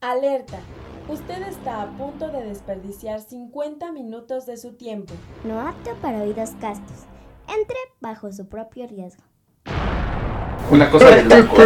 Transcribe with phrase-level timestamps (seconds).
[0.00, 0.60] Alerta.
[1.08, 5.12] Usted está a punto de desperdiciar 50 minutos de su tiempo.
[5.42, 7.06] No apto para oídos castos.
[7.48, 9.24] Entre bajo su propio riesgo.
[10.70, 11.56] Una cosa de loco.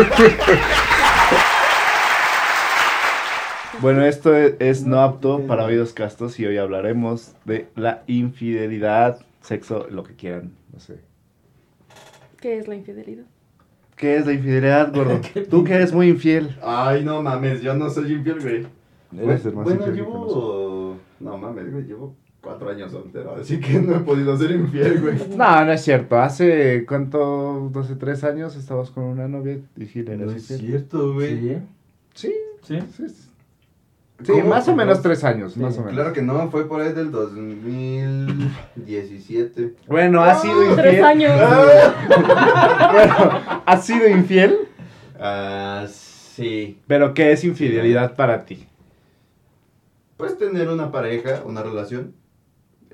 [3.83, 9.21] Bueno, esto es, es no apto para oídos castos y hoy hablaremos de la infidelidad,
[9.43, 11.01] sexo, lo que quieran, no sé.
[12.41, 13.27] ¿Qué es la infidelidad?
[14.03, 15.21] ¿Qué es la infidelidad, gordo?
[15.49, 16.57] Tú que eres muy infiel.
[16.61, 18.67] Ay, no mames, yo no soy infiel, güey.
[19.17, 20.97] Eres el más bueno, infiel llevo.
[21.21, 25.19] No mames, güey, llevo cuatro años soltero, así que no he podido ser infiel, güey.
[25.37, 26.19] No, no es cierto.
[26.19, 27.71] Hace, ¿cuánto?
[27.73, 31.59] 12, 3 años estabas con una novia y sí le No es cierto, güey.
[32.13, 32.81] Sí, ¿Sí?
[32.97, 33.09] sí.
[33.09, 33.29] sí.
[34.25, 35.95] Sí, más o menos 3 años, Sí, más o menos.
[35.95, 39.75] Claro que no, fue por ahí del 2017.
[39.87, 40.77] Bueno, ¿has sido infiel?
[40.77, 41.33] Tres años.
[42.93, 43.15] bueno,
[43.67, 44.57] ¿has sido infiel?
[45.19, 46.79] Ah, sí.
[46.87, 48.67] ¿Pero qué es infidelidad para ti?
[50.17, 52.15] Puedes tener una pareja, una relación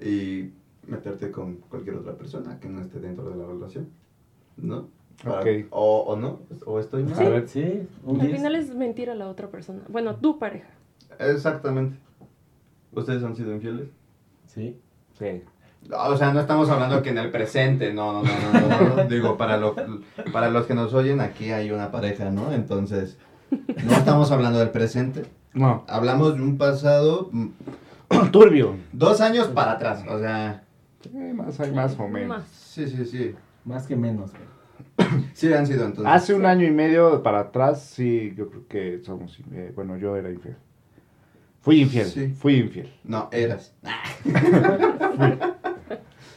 [0.00, 0.50] y
[0.86, 3.88] meterte con cualquier otra persona que no esté dentro de la relación.
[4.56, 4.88] ¿No?
[5.22, 5.46] Para- Ok.
[5.70, 7.26] O, o no, o estoy mal.
[7.26, 7.82] A ver, sí.
[8.06, 8.32] Al 10.
[8.36, 9.80] final es mentir a la otra persona.
[9.88, 10.68] Bueno, tu pareja.
[11.18, 11.96] Exactamente.
[12.92, 13.88] ¿Ustedes han sido infieles?
[14.46, 14.80] Sí.
[15.18, 15.42] Sí.
[15.92, 19.04] O sea, no estamos hablando que en el presente, no, no, no, no, no, no.
[19.08, 19.74] Digo, para, lo,
[20.32, 22.52] para los que nos oyen, aquí hay una pareja, ¿no?
[22.52, 23.18] Entonces,
[23.50, 25.24] no estamos hablando del presente.
[25.54, 25.84] No.
[25.88, 27.48] Hablamos de un pasado mm,
[28.32, 28.76] Turbio.
[28.92, 30.64] dos años para atrás, o sea,
[31.02, 32.38] Sí, más hay más o menos.
[32.38, 32.46] Más.
[32.48, 33.34] sí, sí, sí.
[33.64, 34.32] Más que menos.
[35.32, 36.12] Sí han sido entonces.
[36.12, 40.16] Hace un año y medio para atrás, sí, yo creo que somos, eh, bueno, yo
[40.16, 40.56] era infiel.
[41.60, 42.28] Fui infiel, Sí.
[42.38, 42.92] fui infiel.
[43.04, 43.74] No, eras.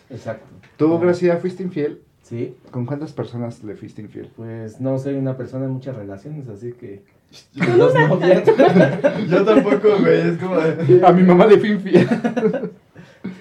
[0.10, 0.46] Exacto.
[0.78, 2.02] ¿Tú, Gracia, fuiste infiel?
[2.24, 2.56] Sí.
[2.72, 4.30] ¿Con cuántas personas le fuiste infiel?
[4.36, 7.04] Pues no soy una persona en muchas relaciones, así que.
[7.78, 8.44] Los novias.
[9.30, 11.06] Yo tampoco, güey, es como de...
[11.06, 12.08] A mi mamá le fui infiel.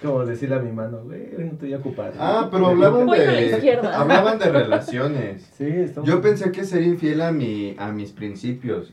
[0.02, 2.12] Como decirle a mi mano, güey, no estoy ocupado.
[2.18, 3.80] Ah, pero hablaban de...
[3.94, 5.50] Hablaban de relaciones.
[5.56, 6.08] Sí, estamos.
[6.08, 8.92] Yo pensé que ser infiel a, mi, a mis principios.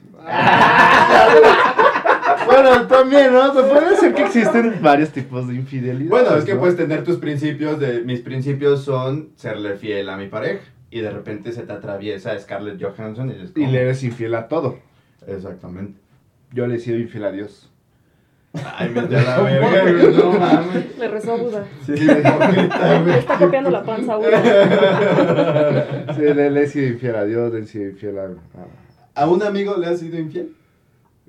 [2.47, 3.53] Bueno, también, ¿no?
[3.53, 6.09] Se puede decir que existen varios tipos de infidelidad.
[6.09, 6.59] Bueno, es que ¿no?
[6.59, 8.01] puedes tener tus principios de...
[8.01, 10.63] Mis principios son serle fiel a mi pareja.
[10.89, 14.79] Y de repente se te atraviesa Scarlett Johansson y Y le eres infiel a todo.
[15.27, 15.99] Exactamente.
[16.53, 17.69] Yo le he sido infiel a Dios.
[18.77, 20.97] Ay, me a la verga, güey, no mames.
[20.97, 21.65] Le rezó a Buda.
[21.85, 24.41] Sí, está copiando la panza a Buda.
[26.15, 28.23] Sí, le, le he sido infiel a Dios, le he sido infiel a...
[28.23, 30.53] a- ¿A un amigo le has sido infiel?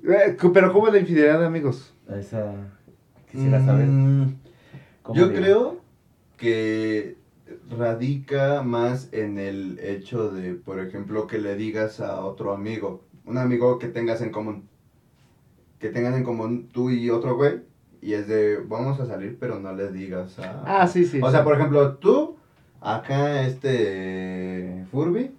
[0.03, 1.93] Eh, Pero ¿cómo es la infidelidad, amigos?
[2.09, 2.53] Esa.
[3.31, 3.85] Quisiera saber.
[3.87, 4.35] Mm,
[5.13, 5.81] Yo creo
[6.37, 7.17] que
[7.77, 13.37] radica más en el hecho de, por ejemplo, que le digas a otro amigo, un
[13.37, 14.67] amigo que tengas en común,
[15.79, 17.61] que tengan en común tú y otro güey,
[18.01, 20.63] y es de, vamos a salir, pero no le digas a...
[20.81, 21.19] Ah, sí, sí.
[21.21, 22.37] o sea, por ejemplo, tú,
[22.81, 25.31] acá este Furby,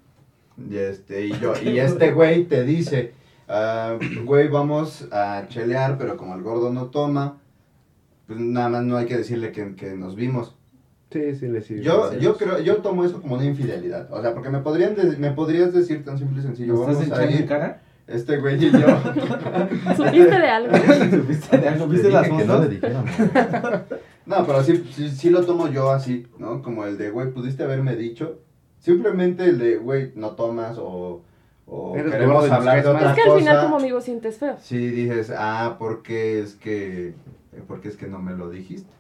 [0.68, 3.14] y este, y yo, y este güey te dice,
[3.50, 7.38] ah, güey, vamos a chelear, pero como el gordo no toma,
[8.26, 10.56] pues nada más no hay que decirle que, que nos vimos.
[11.10, 14.08] Sí, sí, le sido Yo, yo creo, yo tomo eso como una infidelidad.
[14.12, 17.08] O sea, porque me podrían de- me podrías decir tan simple y sencillo, ¿Lo estás
[17.08, 17.82] vamos a ir, cara?
[18.06, 18.78] este güey y yo.
[19.96, 20.76] ¿Supiste de algo?
[21.16, 21.86] ¿Supiste de algo?
[21.88, 22.72] ¿Viste las fotos?
[24.26, 26.62] No, pero sí, sí, sí lo tomo yo así, ¿no?
[26.62, 28.38] Como el de, güey, pudiste haberme dicho.
[28.78, 31.22] Simplemente el de, güey, no tomas o,
[31.72, 33.64] o Eres queremos hablar de otra Es que al final cosa.
[33.64, 34.56] como amigo sientes feo.
[34.60, 37.14] Sí, dices, ah, porque es que,
[37.68, 38.90] porque es que no me lo dijiste.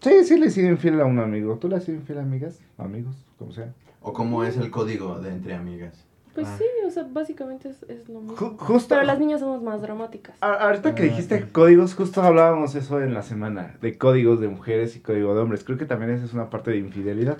[0.00, 1.56] Sí, sí le he sido infiel a un amigo.
[1.56, 2.60] ¿Tú le has sido infiel a amigas?
[2.78, 3.72] Amigos, como sea.
[4.02, 6.04] O cómo es el código de entre amigas.
[6.34, 6.54] Pues Ah.
[6.58, 8.36] sí, o sea, básicamente es, es lo mismo.
[8.36, 8.90] Ju- justo...
[8.94, 10.36] Pero las niñas somos más dramáticas.
[10.42, 11.44] A- Ahorita que Ah, dijiste sí.
[11.50, 15.64] códigos, justo hablábamos eso en la semana, de códigos de mujeres y código de hombres.
[15.64, 17.38] Creo que también esa es una parte de infidelidad.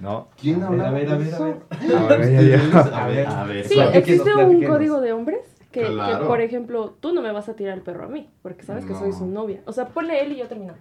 [0.00, 0.28] ¿No?
[0.40, 0.88] ¿Quién A ver, habla?
[0.88, 1.56] a ver, a ver, a ver.
[1.94, 2.80] A ver, ya, ya.
[3.04, 3.26] A ver.
[3.26, 3.66] A ver.
[3.68, 5.40] Sí, existe un código de hombres
[5.70, 5.86] que,
[6.26, 8.92] por ejemplo, tú no me vas a tirar el perro a mí, porque sabes que
[8.94, 8.98] No.
[8.98, 9.60] soy su novia.
[9.66, 10.80] O sea, ponle él y yo terminamos.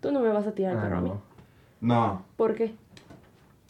[0.00, 1.08] Tú no me vas a tirar el Ah, perro a mí.
[1.10, 1.22] no.
[1.82, 2.74] No, ¿Por qué?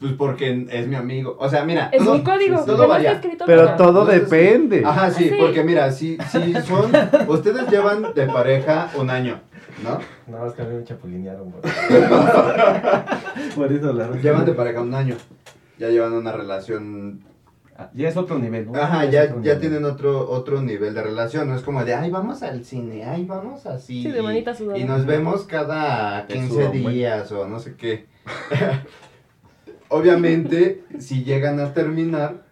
[0.00, 1.37] pues porque es mi amigo.
[1.39, 1.91] O sea, mira.
[1.93, 2.56] Es todo- mi código.
[2.65, 3.11] todo que no varía.
[3.12, 3.77] está escrito Pero nada.
[3.77, 4.83] todo depende.
[4.85, 5.35] Ajá, sí, Sí.
[5.39, 6.91] porque mira, si, si son.
[7.29, 9.41] Ustedes llevan de pareja un año,
[9.82, 9.99] ¿no?
[10.27, 11.62] Nada más que a mí me chapulinearon, güey.
[13.56, 15.17] Por eso la Llevan de pareja un año.
[15.79, 17.23] Ya llevan una relación.
[17.77, 18.79] Ah, Ya es otro nivel, ¿no?
[18.79, 19.61] Ajá, es ya, otro ya nivel.
[19.61, 21.49] tienen otro, otro nivel de relación.
[21.49, 24.03] No es como de, ay, vamos al cine, ay, vamos así.
[24.03, 24.79] Sí, de manita sudada.
[24.79, 26.94] Y nos vemos cada Te 15 suda un buen.
[26.94, 28.06] días o no sé qué.
[29.88, 32.43] Obviamente, si llegan a terminar,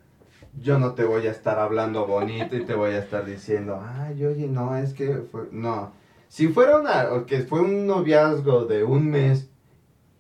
[0.61, 4.25] yo no te voy a estar hablando bonito y te voy a estar diciendo, ay,
[4.25, 5.93] oye, no, es que fue, no.
[6.29, 9.51] Si fuera una, o que fue un noviazgo de un mes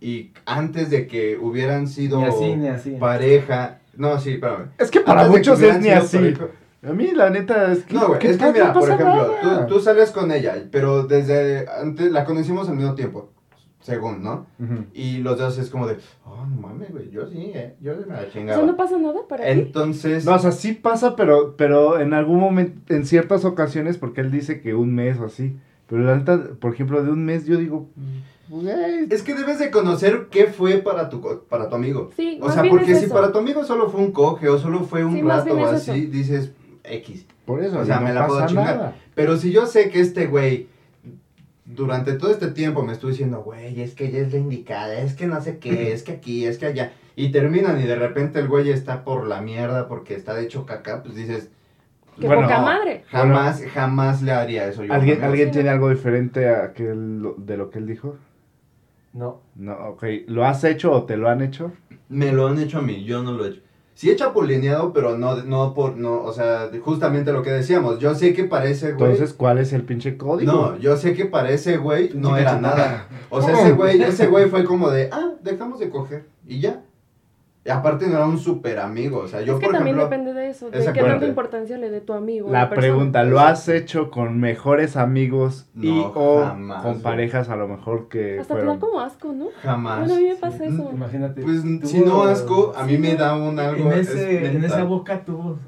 [0.00, 2.90] y antes de que hubieran sido Ni así, ni así.
[2.98, 4.68] pareja, no, sí, espérame.
[4.78, 6.16] Es que para Antes de que muchos es ni así.
[6.18, 6.46] pareja-
[6.88, 7.94] A mí, la neta, es que.
[7.94, 11.02] No, güey, ¿qué es que mira, No por ejemplo, tú, tú sales con ella, pero
[11.02, 13.32] desde antes la conocimos al mismo tiempo,
[13.80, 14.46] según, ¿no?
[14.94, 18.14] Y los dos es como de, oh, no mames, güey, yo sí, eh, yo me
[18.14, 18.58] la O chingaba.
[18.58, 19.50] sea, no pasa nada para ti.
[19.50, 24.20] Entonces, No, o sea, sí pasa, pero, pero en algún momento, en ciertas ocasiones, porque
[24.20, 25.56] él dice que un mes o así.
[25.88, 27.88] Pero la neta, por ejemplo, de un mes yo digo,
[29.10, 32.10] es que debes de conocer qué fue para tu, co- para tu amigo.
[32.16, 34.48] Sí, O más sea, bien porque es si para tu amigo solo fue un coge
[34.48, 36.10] o solo fue un Sí, rato o es así, eso.
[36.10, 36.52] dices
[36.84, 37.26] X.
[37.44, 38.76] por eso, o sea, no me la puedo chingar.
[38.76, 38.96] nada.
[39.14, 40.68] Pero si yo sé que este güey
[41.64, 45.14] durante todo este tiempo me estoy diciendo, güey, es que ella es la indicada, es
[45.14, 46.92] que no sé qué, es que aquí, es que allá.
[47.16, 51.02] Y terminan y de repente el güey está por la mierda porque está hecho caca,
[51.02, 51.48] pues dices,
[52.20, 52.64] Qué Bueno, poca no.
[52.64, 53.04] madre.
[53.08, 54.92] jamás, jamás le haría eso yo.
[54.92, 55.22] ¿Alguien.
[55.22, 58.16] ¿alguien tiene algo diferente a que él- de lo que él dijo?
[59.12, 59.40] No.
[59.56, 60.04] No, ok.
[60.26, 61.72] ¿Lo has hecho o te lo han hecho?
[62.08, 63.60] Me lo han hecho a mí, yo no lo he hecho.
[63.94, 67.98] Sí he chapulineado, pero no, no por, no, o sea, justamente lo que decíamos.
[67.98, 69.10] Yo sé que parece, güey.
[69.10, 70.52] Entonces, ¿cuál es el pinche código?
[70.52, 73.08] No, yo sé que para ese güey no era nada.
[73.28, 76.82] O sea, ese güey, ese güey fue como de, ah, dejamos de coger y ya.
[77.68, 80.16] Y aparte no era un súper amigo, o sea, yo es que por también ejemplo,
[80.16, 82.50] depende de eso, de qué tanta importancia le dé tu amigo.
[82.50, 82.80] La persona.
[82.94, 87.68] pregunta, ¿lo has hecho con mejores amigos y No, o jamás, con parejas a lo
[87.68, 88.80] mejor que Hasta te da fueron...
[88.80, 89.48] como asco, ¿no?
[89.62, 89.98] jamás.
[89.98, 90.90] Bueno, a mí me pasa eso.
[90.94, 91.42] Imagínate.
[91.42, 93.92] Pues tuvo- si no asco, a mí Sí, me da un algo.
[93.92, 95.58] En, es ese, en esa boca pene.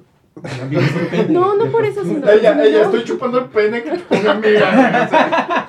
[1.29, 2.27] No, no por eso, sino.
[2.31, 5.67] Ella, ella, estoy chupando el pene que te ponga amiga.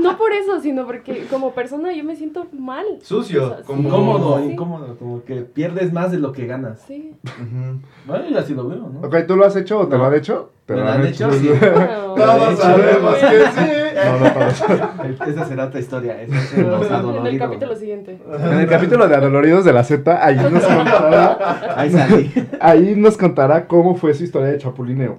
[0.00, 2.84] no por eso, sino porque como persona yo me siento mal.
[3.02, 4.44] Sucio, O sea, como- Incómodo, Sí.
[4.52, 4.96] incómodo.
[4.98, 6.80] Como que pierdes más de lo que ganas.
[6.86, 7.12] Sí.
[7.24, 7.80] Ujú.
[8.06, 9.00] Bueno, yo así lo veo, ¿no?
[9.06, 10.02] Ok, ¿tú lo has hecho o te No.
[10.02, 10.50] lo han hecho?
[10.66, 11.30] ¿Te ¿Me lo han hecho?
[11.32, 11.48] Sí.
[11.48, 13.62] Bueno, Todos hecho, sabemos que sí.
[13.98, 15.24] No, no.
[15.26, 16.22] Esa será otra historia.
[16.22, 18.18] Es en el capítulo siguiente.
[18.32, 22.32] En el capítulo de Adoloridos de la Z, ahí nos contará, Ahí salí.
[22.60, 25.18] ahí nos contará cómo fue su historia de chapulineo.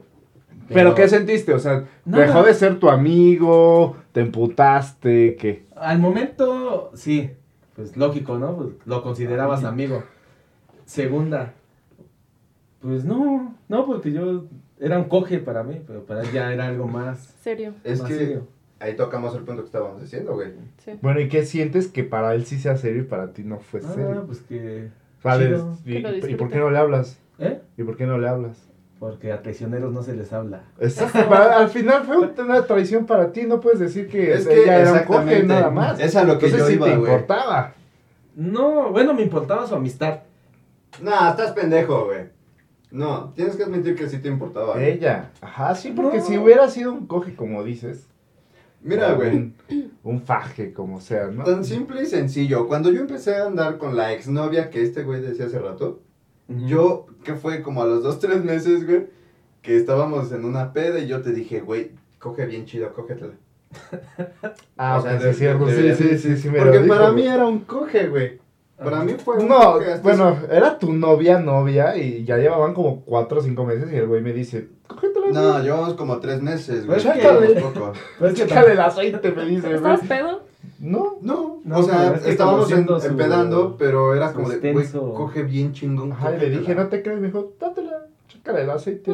[0.73, 1.53] Pero, ¿qué sentiste?
[1.53, 2.25] O sea, Nada.
[2.25, 5.65] dejó de ser tu amigo, te emputaste, ¿qué?
[5.75, 7.31] Al momento, sí.
[7.75, 8.55] Pues lógico, ¿no?
[8.57, 10.03] Pues, lo considerabas amigo.
[10.85, 11.53] Segunda.
[12.81, 14.45] Pues no, no, porque yo
[14.79, 17.35] era un coge para mí, pero para él ya era algo más.
[17.43, 17.73] Serio.
[17.83, 18.47] Es más que serio.
[18.79, 20.53] ahí tocamos el punto que estábamos diciendo, güey.
[20.85, 20.91] Sí.
[21.01, 23.81] Bueno, ¿y qué sientes que para él sí sea serio y para ti no fue
[23.83, 24.23] Ah, serio?
[24.25, 24.89] pues que.
[25.85, 27.19] ¿Y, Que lo ¿Y por qué no le hablas?
[27.39, 27.59] ¿Eh?
[27.77, 28.68] ¿Y por qué no le hablas?
[28.99, 30.63] Porque a traicioneros no se les habla.
[30.79, 34.63] Exacto, para- al final fue una traición para ti, no puedes decir que, Es que
[34.63, 35.99] ella era un coge nada más.
[36.01, 37.11] es a lo que Entonces yo sí iba, te güey.
[37.13, 37.73] importaba.
[38.35, 40.19] No, bueno, me importaba su amistad.
[41.01, 42.25] No, estás pendejo, güey.
[42.91, 44.73] No, tienes que admitir que sí te importaba.
[44.73, 44.89] güey.
[44.91, 45.31] Ella.
[45.41, 46.23] Ajá, sí, porque No.
[46.25, 48.07] si hubiera sido un coge, como dices.
[48.81, 49.35] Mira, güey.
[49.35, 49.55] Un,
[50.03, 51.43] un faje, como sea, ¿no?
[51.43, 52.67] Tan simple y sencillo.
[52.67, 56.01] Cuando yo empecé a andar con la exnovia que este güey decía hace rato,
[56.49, 59.07] yo, que fue como a los dos, tres meses, güey,
[59.61, 63.33] que estábamos en una peda y yo te dije, güey, coge bien chido, cógetela.
[64.77, 66.95] Ah, O sea, ok, sí, es cierto, sí, sí, sí, sí, me Porque lo dijo,
[66.95, 67.33] para mí güey.
[67.33, 68.39] era un coge, güey.
[68.77, 70.51] Para mí fue un No, bueno, eso.
[70.51, 74.21] era tu novia, novia, y ya llevaban como cuatro o cinco meses y el güey
[74.21, 75.63] me dice, cógetela, No, güey.
[75.63, 77.01] llevamos como tres meses, güey.
[77.01, 77.93] Pues es que- Llevamos poco.
[78.17, 79.75] Pero es que Échale el aceite, me dice, güey.
[79.75, 80.41] ¿Estabas pedo?
[80.79, 84.49] No, No, No, o sea, pero es que estábamos en- su- empedando, pero era como
[84.49, 86.11] de, güey, coge bien chingón.
[86.13, 89.11] Ajá, y le dije, no te crees, me dijo, dátela, chécale el aceite.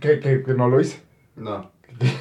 [0.00, 1.02] que, que, que no lo hice.
[1.36, 1.70] No.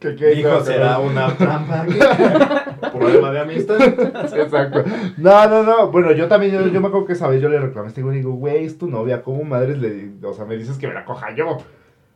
[0.00, 1.84] Que, que Dijo, será una trampa.
[2.92, 3.78] Problema de amistad.
[3.82, 4.82] Exacto.
[5.18, 5.90] No, no, no.
[5.90, 8.02] Bueno, yo también, yo, yo me acuerdo que esa vez yo le reclamé a este
[8.02, 10.10] güey y digo, güey, es tu novia, ¿cómo madres le.
[10.26, 11.58] O sea, me dices que me la coja yo?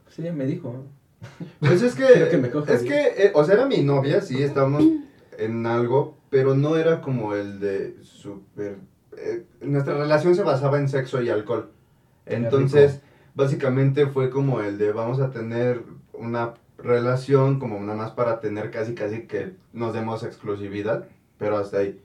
[0.09, 0.85] Sí, me dijo.
[1.61, 2.05] Pues es que,
[2.39, 2.95] me es bien.
[2.95, 4.85] que, eh, o sea, era mi novia, sí, estábamos
[5.39, 8.77] en algo, pero no era como el de súper...
[9.17, 11.71] eh, nuestra relación se basaba en sexo y alcohol.
[12.27, 13.01] Entonces,
[13.35, 18.71] básicamente fue como el de vamos a tener una relación como nada más para tener
[18.71, 21.07] casi casi que nos demos exclusividad,
[21.39, 22.01] pero hasta ahí.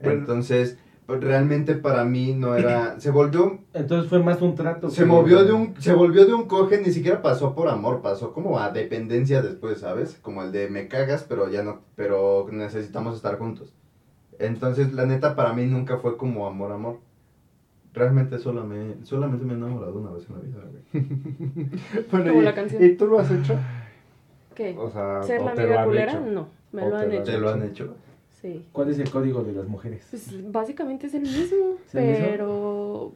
[0.00, 0.20] Bueno.
[0.20, 2.98] Entonces, realmente para mí no era...
[3.00, 4.90] Se volvió Entonces fue más un trato.
[4.90, 8.32] se movió de un, se volvió de un coge, ni siquiera pasó por amor, pasó
[8.32, 10.18] como a dependencia después, ¿sabes?
[10.20, 13.72] Como el de me cagas, pero ya no, pero necesitamos estar juntos.
[14.38, 16.98] Entonces, la neta, para mí nunca fue como amor, amor.
[17.94, 21.70] Realmente solo me, solamente me he enamorado una vez en la vida, güey.
[22.10, 22.84] Bueno, Como y, la canción.
[22.84, 23.58] ¿y tú lo has hecho?
[24.54, 24.76] ¿Qué?
[24.78, 26.12] O sea, ¿Ser ¿o la amiga culera?
[26.12, 26.20] hecho?
[26.20, 27.24] No, me ¿O lo han lo han hecho.
[27.24, 27.94] ¿Te lo han hecho?
[28.46, 28.64] Sí.
[28.72, 30.06] ¿Cuál es el código de las mujeres?
[30.10, 32.26] Pues básicamente es el mismo, ¿Es el mismo?
[32.30, 33.12] pero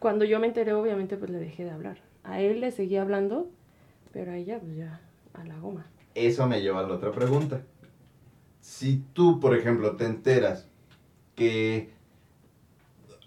[0.00, 1.98] cuando yo me enteré, obviamente, pues le dejé de hablar.
[2.24, 3.48] A él le seguía hablando,
[4.12, 5.00] pero a ella, pues ya,
[5.34, 5.86] a la goma.
[6.14, 7.62] Eso me lleva a la otra pregunta.
[8.60, 10.66] Si tú, por ejemplo, te enteras
[11.36, 11.90] que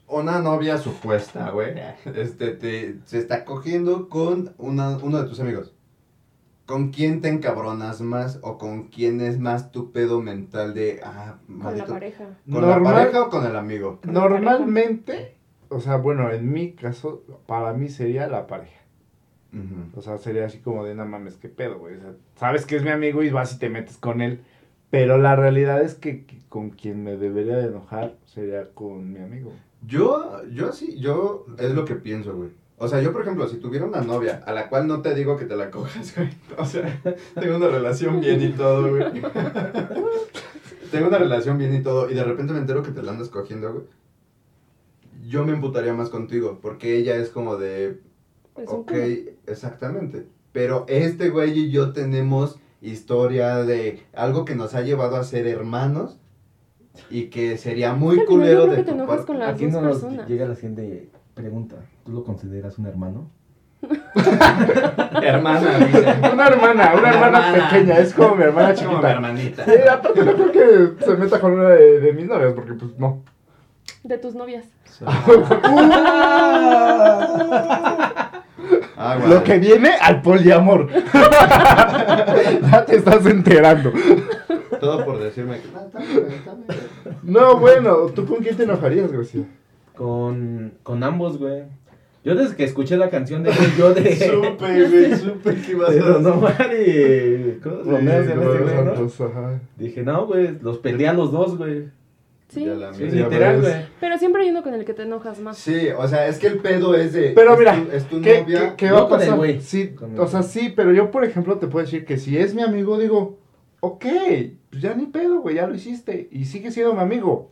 [0.07, 1.73] una novia supuesta, güey,
[2.15, 5.73] este, te, se está cogiendo con una- uno de tus amigos,
[6.71, 11.35] ¿con quién te encabronas más o con quién es más tu pedo mental de, ah,
[11.45, 12.23] Con la pareja.
[12.49, 13.99] ¿Con la pareja o con el amigo?
[14.03, 15.35] Normalmente,
[15.67, 18.79] o sea, bueno, en mi caso, para mí sería la pareja.
[19.97, 21.97] O sea, sería así como de, no mames, qué pedo, güey.
[21.97, 24.39] O sea, sabes que es mi amigo y vas y te metes con él.
[24.89, 29.19] Pero la realidad es que, que con quien me debería de enojar sería con mi
[29.19, 29.51] amigo.
[29.85, 32.51] Yo, yo sí, yo es lo que pienso, güey.
[32.83, 35.37] O sea, yo, por ejemplo, si tuviera una novia a la cual no te digo
[35.37, 36.29] que te la cojas, güey.
[36.57, 36.99] O sea,
[37.39, 39.03] tengo una relación bien y todo, güey.
[40.91, 43.29] tengo una relación bien y todo, y de repente me entero que te la andas
[43.29, 43.85] cogiendo, güey.
[45.27, 47.99] Yo me emputaría más contigo, porque ella es como de,
[48.57, 49.03] Es ok, culo.
[49.47, 50.27] exactamente.
[50.51, 55.47] Pero este güey y yo tenemos historia de algo que nos ha llevado a ser
[55.47, 56.17] hermanos
[57.09, 59.27] y que sería muy Es que al final culero de que te tu enojas parte.
[59.27, 60.27] con las Aquí dos no nos personas.
[60.27, 61.09] llega la siguiente
[61.41, 61.75] pregunta.
[62.05, 63.29] ¿Tú lo consideras un hermano?
[65.23, 66.05] Hermana, dice.
[66.33, 67.69] Una hermana, una hermana hermana.
[67.69, 69.11] pequeña, es como mi hermana Como mi chiquita.
[69.11, 69.65] hermanita.
[69.65, 70.51] Sí, aparte no creo
[70.97, 73.23] que se meta con una de, de mis novias, porque pues no.
[74.03, 74.65] De tus novias.
[79.03, 80.87] Ah, Lo que viene al poliamor.
[82.71, 83.91] ya te estás enterando.
[84.79, 85.67] Todo por decirme que.
[87.23, 89.45] No, bueno, ¿tú con quién te enojarías, García?
[90.01, 91.63] Con, con ambos, güey.
[92.23, 94.15] Yo desde que escuché la canción de yo de...
[94.15, 97.59] Supe, güey, supe que ibas a Don Omar y...
[97.61, 98.95] Romeo güey, ¿no?
[98.95, 99.59] Santos, ajá.
[99.77, 101.83] Dije, no, güey, los peleé a los dos, güey.
[102.49, 102.67] Sí.
[102.93, 103.73] Sí, literal, güey.
[103.99, 105.57] Pero siempre hay uno con el que te enojas más.
[105.57, 107.29] Sí, o sea, es que el pedo es de.
[107.35, 108.69] Pero es mira, tu- es tu ¿Qué, novia.
[108.71, 109.37] qué- qué No va a con el pasar?
[109.37, 109.61] güey.
[109.61, 112.53] Sí, Con o sea, sí, pero yo, por ejemplo, te puedo decir que si es
[112.55, 113.37] mi amigo, digo,
[113.79, 114.05] ok,
[114.69, 116.27] pues ya ni pedo, güey, ya lo hiciste.
[116.31, 117.51] Y sigue siendo mi amigo.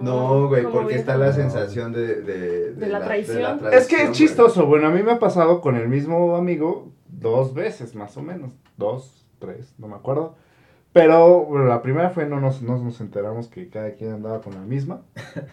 [0.00, 1.32] No, güey, porque está la No.
[1.32, 2.22] sensación de.
[2.22, 3.60] De, De la traición.
[3.72, 6.88] Es que traición, es chistoso, bueno, a mí me ha pasado con el mismo amigo
[7.08, 8.52] dos veces, más o menos.
[8.76, 10.34] Dos, tres, no me acuerdo.
[10.92, 14.54] Pero bueno, la primera fue no nos, no nos enteramos que cada quien andaba con
[14.54, 15.02] la misma.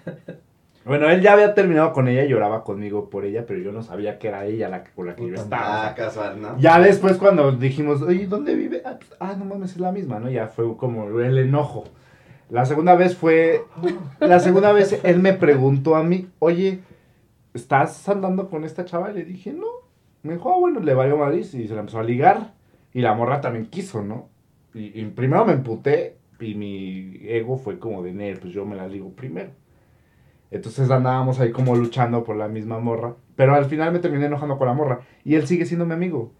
[0.85, 3.81] Bueno, él ya había terminado con ella y lloraba conmigo por ella, pero yo no
[3.81, 5.63] sabía que era ella la que, con la que yo Puta estaba.
[5.63, 6.59] o Ah, sea, casual, ¿no?
[6.59, 8.83] Ya después cuando dijimos, oye, ¿dónde vive?
[8.85, 10.29] Ah, pues, ah, no mames, es la misma, ¿no?
[10.29, 11.85] Ya fue como el enojo.
[12.49, 13.63] La segunda vez fue,
[14.19, 16.81] la segunda vez él me preguntó a mí, oye,
[17.53, 19.11] ¿estás andando con esta chava?
[19.11, 19.65] Y le dije, no.
[20.23, 22.53] Me dijo, ah, bueno, le valió Madrid y se la empezó a ligar.
[22.93, 24.29] Y la morra también quiso, ¿no?
[24.73, 28.75] Y, y primero me emputé y mi ego fue como de, "Nel, pues yo me
[28.75, 29.51] la ligo primero.
[30.51, 33.15] Entonces andábamos ahí como luchando por la misma morra.
[33.35, 35.01] Pero al final me terminé enojando con la morra.
[35.23, 36.31] Y él sigue siendo mi amigo.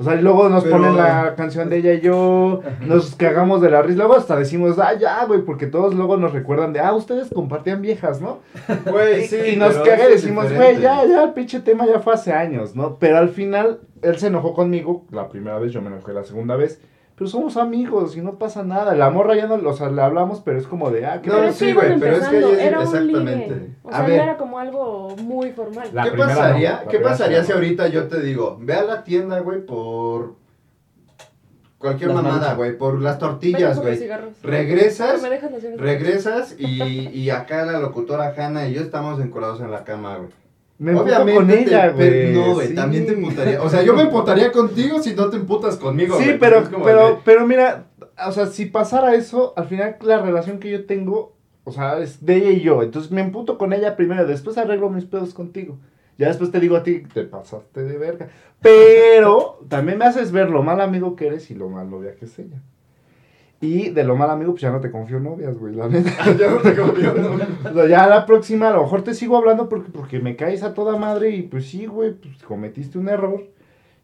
[0.00, 3.60] O sea, y luego nos Pero- ponen la canción de ella y yo, nos cagamos
[3.60, 3.98] de la risa.
[3.98, 7.82] Luego hasta decimos, ah, ya, güey, porque todos luego nos recuerdan de, ah, ustedes compartían
[7.82, 8.38] viejas, ¿no?
[8.90, 9.36] Güey, sí.
[9.52, 12.74] y nos caga y decimos, güey, ya, ya, el pinche tema ya fue hace años,
[12.74, 12.96] ¿no?
[12.98, 16.56] Pero al final, él se enojó conmigo la primera vez, yo me enojé la segunda
[16.56, 16.80] vez.
[17.20, 18.94] Pero somos amigos y no pasa nada.
[18.94, 21.34] La morra ya no, o sea, le hablamos, pero es como de, ah, ¿qué No,
[21.34, 21.50] Pero pedo?
[21.52, 23.54] es que sí, güey, pero es que empezando, ahí es- era un exactamente.
[23.56, 23.76] ligue.
[23.82, 24.16] O A sea, ver.
[24.16, 25.90] no era como algo muy formal.
[26.02, 29.66] ¿Qué pasaría, no, ¿qué pasaría si ahorita yo te digo, ve a la tienda, güey,
[29.66, 30.36] por
[31.76, 33.96] cualquier Las mamada, güey, por las tortillas, por los güey.
[33.98, 34.42] cigarros.
[34.42, 35.22] Regresas,
[35.76, 40.30] regresas y, y acá la locutora Hanna y yo estamos encorados en la cama, güey.
[40.80, 42.32] Me Obviamente con ella, güey.
[42.32, 42.74] No, güey, sí.
[42.74, 43.62] también te emputaría.
[43.62, 47.16] O sea, yo me emputaría contigo si no te emputas conmigo, Sí, pero, pero, de-
[47.22, 47.84] pero mira,
[48.26, 52.24] o sea, si pasara eso, al final la relación que yo tengo, o sea, es
[52.24, 52.82] de ella y yo.
[52.82, 55.78] Entonces me emputo con ella primero, después arreglo mis pedos contigo.
[56.16, 58.28] Ya después te digo a ti, te pasaste de verga.
[58.62, 62.24] Pero también me haces ver lo mal amigo que eres y lo mal novia que
[62.24, 62.62] es ella.
[63.62, 66.10] Y de lo mal amigo, pues ya no te confío novias, güey, la neta.
[66.38, 67.70] ya no te confío, no.
[67.70, 70.62] O sea, ya la próxima a lo mejor te sigo hablando porque, porque me caes
[70.62, 73.44] a toda madre y pues sí, güey, pues cometiste un error.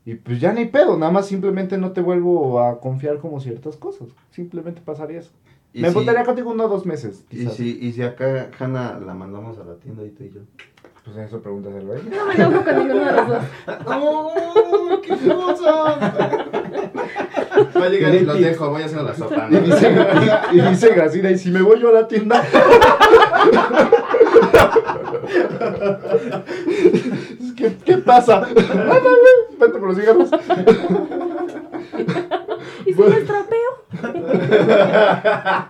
[0.04, 3.76] Y pues ya ni pedo, nada más simplemente no te vuelvo a confiar como ciertas
[3.76, 4.08] cosas.
[4.30, 5.32] Simplemente pasaría eso.
[5.72, 9.14] Y me si- contigo uno o dos meses, Y si, y si acá Hanna la
[9.14, 10.40] mandamos a la tienda y tú y yo.
[11.06, 12.04] Pues eso pregúntaselo a ella.
[12.16, 13.42] No me enojo con ninguno de los dos.
[13.86, 15.72] ¡Oh, qué cosa!
[17.80, 19.46] Va a llegar y los dejo, voy a hacer la sopa.
[19.48, 19.60] Y ¿no?
[19.60, 19.94] dice,
[20.52, 22.42] y, y dice Gracina, y si me voy yo a la tienda.
[27.56, 28.38] ¿Qué, ¿Qué pasa?
[28.42, 30.28] Ándale, vete por los cigarros.
[32.84, 33.14] ¿Y si Bueno.
[33.14, 33.70] me estropeo?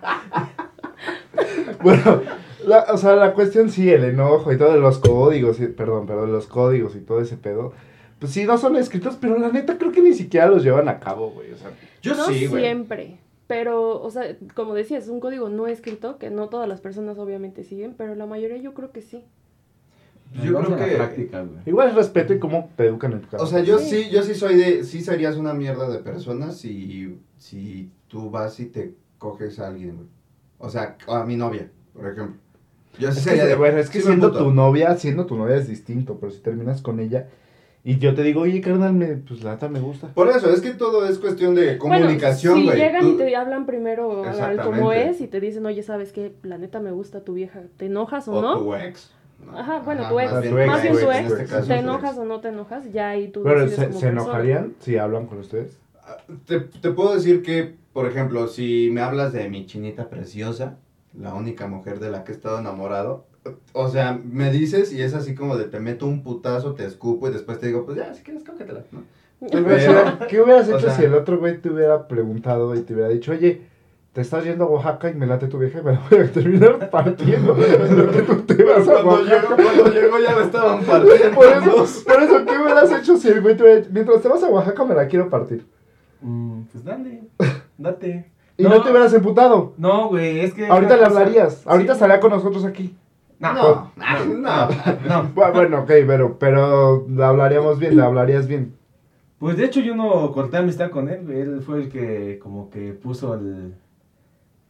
[1.82, 2.22] Bueno,
[2.66, 6.32] la- o sea, la cuestión sí, el enojo y todos los códigos, y- perdón, perdón,
[6.32, 7.72] los códigos y todo ese pedo.
[8.18, 10.98] Pues sí, no son escritos, pero la neta creo que ni siquiera los llevan a
[11.00, 11.52] cabo, güey.
[11.52, 11.70] O sea,
[12.02, 12.62] Yo no sí, güey.
[12.62, 13.18] siempre.
[13.46, 17.16] Pero, o sea, como decías, es un código no escrito que no todas las personas
[17.18, 19.22] obviamente siguen, pero la mayoría yo creo que sí.
[20.42, 21.60] Yo creo que- práctica, güey.
[21.66, 23.44] igual es respeto y cómo te educan en tu casa.
[23.44, 24.04] O sea, yo Sí.
[24.04, 28.58] sí, yo sí soy de, sí serías una mierda de persona si, si tú vas
[28.58, 30.08] y te coges a alguien, güey.
[30.58, 32.36] O sea, a mi novia, por ejemplo.
[32.98, 35.36] Yo sí es sería que, de, bueno, es que sí siendo tu novia, siendo tu
[35.36, 37.28] novia es distinto, pero si terminas con ella
[37.88, 40.08] y yo te digo, oye, carnal, me, pues la neta me gusta.
[40.08, 42.78] Por eso, es que todo es cuestión de comunicación, bueno, güey.
[42.78, 46.12] si llegan Tú- y te hablan primero al como es y te dicen, oye, ¿sabes
[46.12, 46.34] qué?
[46.42, 47.62] La neta me gusta tu vieja.
[47.76, 48.58] ¿Te enojas o, o no?
[48.58, 49.12] tu ex.
[49.44, 49.56] ¿no?
[49.56, 50.32] Ajá, bueno, tu ex.
[50.32, 52.18] más bien Tu ex, Más bien tu tu ex, ex, caso, ¿Te enojas ex.
[52.18, 52.92] o no te enojas?
[52.92, 55.78] Ya ahí tú Pero se, como se enojarían si hablan con ustedes.
[56.46, 60.78] Te, te puedo decir que, por ejemplo, si me hablas de mi chinita preciosa,
[61.18, 63.26] la única mujer de la que he estado enamorado,
[63.72, 67.28] o sea, me dices y es así como de te meto un putazo, te escupo
[67.28, 69.02] y después te digo, pues ya, si quieres, cógetela, ¿no?
[69.50, 72.80] ¿Qué hubieras, ¿qué hubieras o hecho sea- si el otro güey te hubiera preguntado y
[72.82, 73.62] te hubiera dicho, oye,
[74.12, 76.32] te estás yendo a Oaxaca y me late tu vieja y me la voy a
[76.32, 77.54] terminar partiendo
[77.86, 79.40] en lo que tú te vas a cuando, Oaxaca?
[79.42, 81.34] llegó, cuando llegó ya me estaban partiendo.
[81.34, 84.28] Por eso, por eso, ¿qué hubieras hecho si el güey te hubiera dicho, mientras te
[84.28, 85.66] vas a Oaxaca me la quiero partir?
[86.22, 87.24] Mm, pues dale,
[87.78, 88.32] date.
[88.58, 89.74] Y no, te hubieras emputado.
[89.76, 90.66] No, güey, es que...
[90.66, 91.66] Ahorita le cosa- hablarías.
[91.66, 91.96] Ahorita Sí.
[91.96, 92.96] estaría con nosotros aquí.
[93.38, 94.34] No, No, no, no.
[94.36, 94.68] no,
[95.06, 95.30] no.
[95.34, 98.74] Bu- Bueno, ok, pero, pero le hablaríamos bien, le hablarías bien.
[99.38, 101.30] Pues de hecho yo no corté amistad con él.
[101.30, 103.74] Él fue el que como que puso el...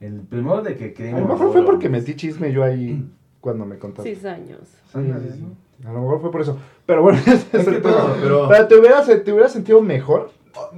[0.00, 1.22] El primero de que A queríamos...
[1.22, 3.08] lo mejor fue porque metí chisme yo ahí
[3.40, 4.12] cuando me contaste.
[4.12, 4.60] Seis años.
[4.92, 4.98] Sí.
[5.86, 6.58] A lo mejor fue por eso.
[6.86, 8.14] Pero bueno, ese es, Es el tema.
[8.20, 10.30] pero- Pero te hubieras, te hubieras sentido mejor.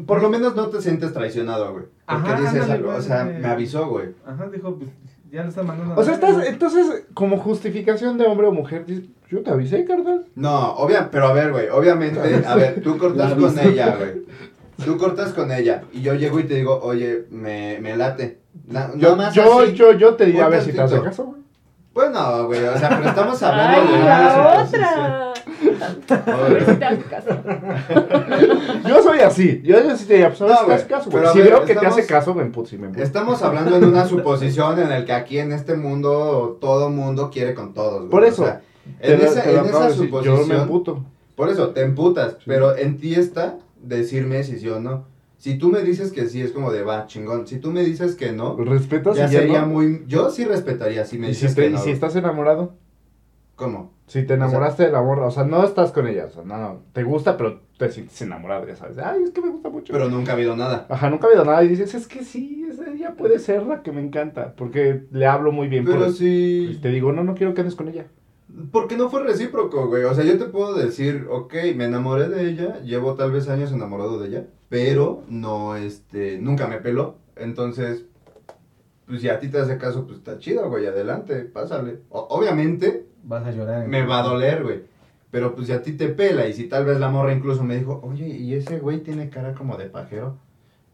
[0.07, 1.85] Por lo menos no te sientes traicionado, güey.
[2.07, 4.09] Porque Ajá, dices ándale, algo, o sea, me avisó, güey.
[4.27, 4.91] Ajá, dijo, pues
[5.31, 5.95] ya lo está mandando.
[6.01, 10.25] O sea, estás, entonces, como justificación de hombre o mujer, dices, yo te avisé, carnal.
[10.35, 14.27] No, obvia, pero a ver, güey, obviamente, a ver, tú cortas con ella, güey.
[14.85, 18.39] Tú cortas con ella y yo llego y te digo, oye, me, me late.
[18.69, 19.73] Na- Yo, yo, así.
[19.75, 21.39] yo, yo te diría a ver si te hace caso, güey.
[21.93, 25.33] Pues no, güey, o sea, pero estamos hablando ¡Ay, de la una otra!
[25.79, 26.01] Suposición.
[26.27, 27.29] A ver si te haces caso.
[28.89, 29.61] Yo soy así.
[29.65, 31.23] Yo, sí te diría, pues, No, si caso, güey.
[31.25, 33.03] ver, veo que te hace caso, me emputo, sí me emputo.
[33.05, 37.55] Estamos hablando en una suposición en el que aquí en este mundo todo mundo quiere
[37.55, 38.11] con todos, güey.
[38.11, 38.63] Por O eso, sea,
[39.01, 41.05] en esa, en esa decir, Yo me suposición, emputo.
[41.35, 42.45] por eso, te emputas, Sí.
[42.47, 45.05] pero en ti está decirme si sí o no.
[45.37, 47.47] Si tú me dices que sí, es como de va, chingón.
[47.47, 49.69] Si tú me dices que no, Respetas ya y ya sería no.
[49.69, 50.03] muy...
[50.09, 51.79] Yo sí respetaría si me Y si, dices te- que y no.
[51.79, 52.73] si estás enamorado,
[53.55, 53.93] ¿Cómo?
[54.09, 56.59] Si te enamoraste de la morra, o sea, no estás con ella, o sea, no,
[56.59, 58.99] no, te gusta, pero te sientes enamorado, ya sabes.
[58.99, 59.93] Ay, es que me gusta mucho.
[59.93, 60.87] Pero nunca ha habido nada.
[60.89, 63.93] Ajá, nunca ha habido nada y dices, es que sí, ella puede ser la que
[63.93, 65.85] me encanta, porque le hablo muy bien.
[65.85, 66.79] Pero por- sí...
[66.83, 68.07] te digo, no, no quiero que andes con ella.
[68.73, 70.05] Porque no fue recíproco, güey.
[70.05, 73.73] O sea, yo te puedo decir, ok, me enamoré de ella, llevo tal vez años
[73.73, 77.17] enamorado de ella, pero no, este, nunca me peló.
[77.37, 78.07] Entonces,
[79.07, 82.01] pues si a ti te hace caso, pues está chido, güey, adelante, pásale.
[82.11, 83.87] O- obviamente, Vas a llorar.
[83.87, 84.83] me va a doler, güey.
[85.31, 87.77] Pero pues si a ti te pela y si tal vez la morra incluso me
[87.77, 90.39] dijo, oye, ¿y ese güey tiene cara como de pajero?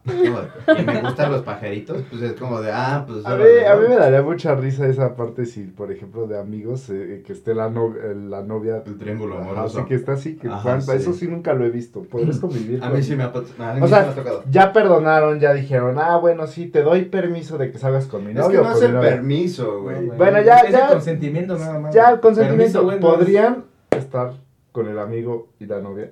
[0.06, 3.24] Y me gustan los pajeritos, pues es como de, ah, pues...
[3.24, 6.90] A mí, a mí me daría mucha risa esa parte si, por ejemplo, de amigos,
[6.90, 8.82] eh, que esté la, no- eh, la novia.
[8.86, 9.78] El triángulo amoroso.
[9.78, 10.90] Así que está así, que Ajá, sí.
[10.94, 12.02] eso sí nunca lo he visto.
[12.02, 14.42] Podrías convivir A con- mí sí me ha, a mí O sea, me ha tocado.
[14.50, 18.32] Ya perdonaron, ya dijeron, ah, bueno, sí, te doy permiso de que salgas con mi
[18.32, 18.60] Es novio.
[18.60, 19.10] que no o es el mi novia".
[19.10, 20.06] permiso, güey.
[20.06, 21.94] No, Bueno, ya- es ya- el consentimiento nada más.
[21.94, 24.32] Ya el consentimiento, Permiso, bueno, podrían estar
[24.72, 26.10] con el amigo y la novia.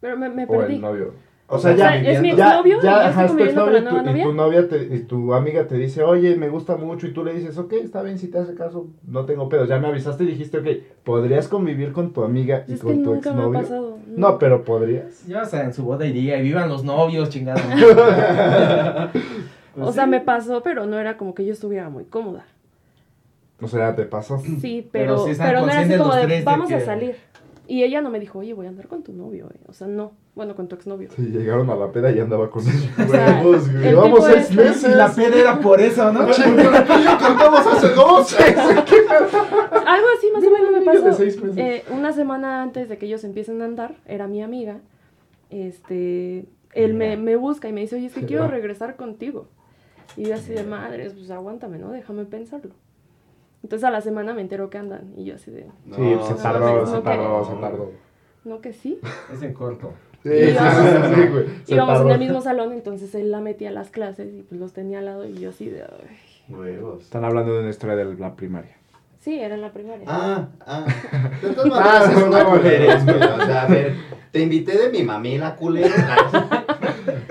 [0.00, 0.74] Pero me, me O perdí.
[0.76, 1.27] el novio.
[1.50, 3.08] O O sea, ya, O sea, ¿es mi viviendo- ya, exnovio y ya, yo ajá,
[3.08, 4.60] estoy conviviendo con la exnovio y tu- nueva y tu novia?
[4.60, 7.56] novia te- y tu amiga te dice, oye, me gusta mucho, y tú le dices,
[7.56, 9.66] ok, está bien, si te hace caso, no tengo pedos.
[9.66, 10.66] Ya me avisaste y dijiste, ok,
[11.04, 13.60] ¿podrías convivir con tu amiga y Es que con tu nunca me ha exnovio?
[13.62, 13.98] pasado.
[14.14, 15.26] No, pero podrías.
[15.26, 17.62] Ya, o sea, en su boda iría y vivan los novios, chingados.
[19.80, 22.44] O sea, me pasó, pero no era como que yo estuviera muy cómoda.
[23.62, 24.42] O sea, te pasas.
[24.42, 27.16] Sí, Pero pero, sí pero no era así como de, vamos a que- salir.
[27.68, 29.60] Y ella no me dijo, oye, voy a andar con tu novio, eh.
[29.68, 30.12] O sea, no.
[30.38, 31.08] Bueno, con tu exnovio.
[31.16, 32.94] Sí, llegaron a la peda y andaba con ella.
[33.04, 33.60] O sea, güey.
[34.22, 34.92] seis meses.
[34.92, 36.20] Y la peda era por eso, ¿no?
[37.18, 38.36] cantamos hace dos.
[38.38, 41.12] Algo así más o menos me pasó.
[41.12, 41.58] seis meses.
[41.58, 44.78] Eh, una semana antes de que ellos empiecen a andar, era mi amiga.
[45.50, 49.48] Este, él me, me busca y me dice, oye, es que quiero regresar contigo.
[50.16, 51.90] Y yo así de madres, pues aguántame, ¿no?
[51.90, 52.74] Déjame pensarlo.
[53.64, 55.14] Entonces a la semana me entero que andan.
[55.16, 55.64] Y yo así de,
[55.96, 57.90] Sí, se tardó, no, se tardó, se tardó.
[58.44, 59.00] no que sí.
[59.32, 59.90] Es en corto.
[60.28, 61.44] Sí, Y sí, íbamos- sí, sí, güey.
[61.64, 64.60] Se Íbamos en el mismo salón, entonces él la metía a las clases y pues
[64.60, 65.84] los tenía al lado y yo así de.
[66.48, 67.02] Huevos.
[67.02, 68.74] Están hablando de una historia de la primaria.
[69.20, 70.04] Sí, era en la primaria.
[70.06, 70.86] Ah, ah.
[71.42, 72.86] De todas maneras, es una güey.
[72.88, 73.94] O sea, a ver,
[74.30, 75.92] te invité de mi mamila, culera.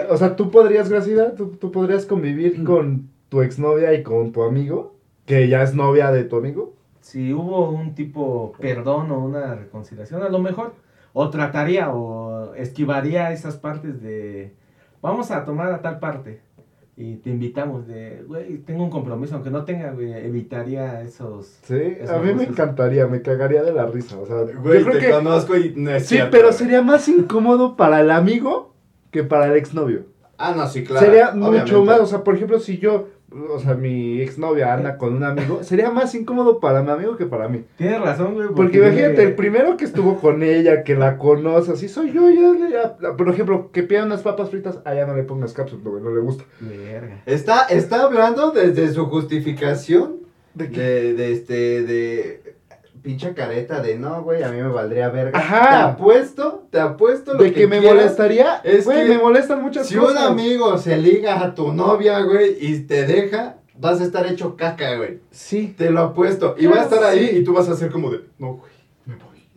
[0.09, 4.43] O sea, tú podrías, Gracida, tú, tú podrías convivir con tu exnovia y con tu
[4.43, 6.73] amigo, que ya es novia de tu amigo.
[7.01, 10.73] Si hubo un tipo perdón o una reconciliación, a lo mejor,
[11.13, 14.53] o trataría o esquivaría esas partes de,
[15.01, 16.41] vamos a tomar a tal parte
[16.99, 21.45] y te invitamos de, güey, tengo un compromiso, aunque no tenga, güey, evitaría esos...
[21.61, 24.17] Sí, esos a mí me encantaría, me cagaría de la risa.
[24.17, 26.57] O sea, Güey, yo creo te que conozco y no es sí, cierto, pero güey.
[26.57, 28.73] sería más incómodo para el amigo
[29.11, 30.05] que para el exnovio.
[30.39, 31.05] Ah, no, sí, claro.
[31.05, 31.81] sería mucho obviamente.
[31.85, 35.61] más, o sea, por ejemplo, si yo, o sea, mi exnovia anda con un amigo,
[35.63, 37.65] sería más incómodo para mi amigo que para mí.
[37.77, 38.47] Tienes razón, güey.
[38.55, 42.97] Porque imagínate, el primero que estuvo con ella, que la conoce, así soy yo, ya,
[43.01, 46.11] ya- por ejemplo, que pida unas papas fritas, allá no le pongas cápsula, güey, no
[46.13, 46.45] le gusta.
[46.61, 47.21] Verga.
[47.25, 50.17] Está, está hablando desde su justificación
[50.53, 50.79] ¿De qué?
[50.81, 52.46] de, de este, de
[53.07, 55.39] pinche careta de no, güey, a mí me valdría verga.
[55.39, 55.69] Ajá.
[55.69, 57.95] Te apuesto, te apuesto lo De que, me quieras.
[57.95, 60.11] molestaría, es güey, que me molestan muchas Si cosas.
[60.11, 64.57] un amigo se liga a tu novia, güey, y te deja, vas a estar hecho
[64.57, 65.19] caca, güey.
[65.31, 65.73] Sí.
[65.77, 66.55] Te lo apuesto.
[66.59, 68.71] Y va a estar ahí y tú vas a hacer como de, no, güey.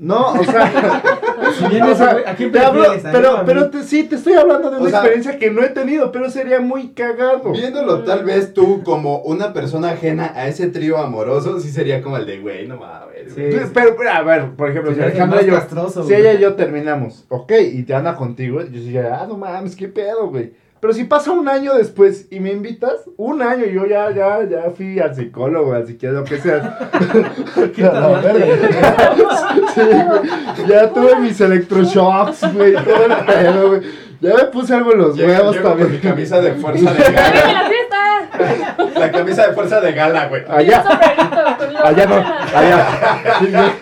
[0.03, 1.03] No, o sea,
[1.93, 4.81] o sea, ¿a quién te hablo, pero, pero te- sí, te estoy hablando de O
[4.81, 7.53] una sea- experiencia que no he tenido, pero sería muy cagado.
[7.53, 12.17] Viéndolo tal vez tú como una persona ajena a ese trío amoroso, sí sería como
[12.17, 13.43] el de, güey, no mames, Sí.
[13.43, 13.61] güey.
[13.75, 16.55] Pero, pero, a ver, por ejemplo, si Alejandra y yo, castroso, si ella y yo
[16.55, 20.53] terminamos, ok, y te anda contigo, yo diría, ah, no mames, qué pedo, güey.
[20.81, 24.43] Pero si pasa un año después y me invitas, un año y yo ya, ya,
[24.49, 26.79] ya fui al psicólogo, al psiquiatra, lo que sea.
[27.75, 28.23] ¿Qué tal.
[29.75, 30.69] Sí, güey.
[30.69, 33.81] Ya tuve mis electroshocks, güey, todo el pedo, güey.
[34.21, 35.93] Ya me puse algo en los Llego- huevos llego con también.
[35.93, 37.53] mi camisa de fuerza de ¡Vive gala.
[37.53, 38.99] la fiesta!
[39.01, 40.43] La camisa de fuerza de gala, güey.
[40.49, 42.17] Allá, con allá no,
[42.59, 42.87] allá.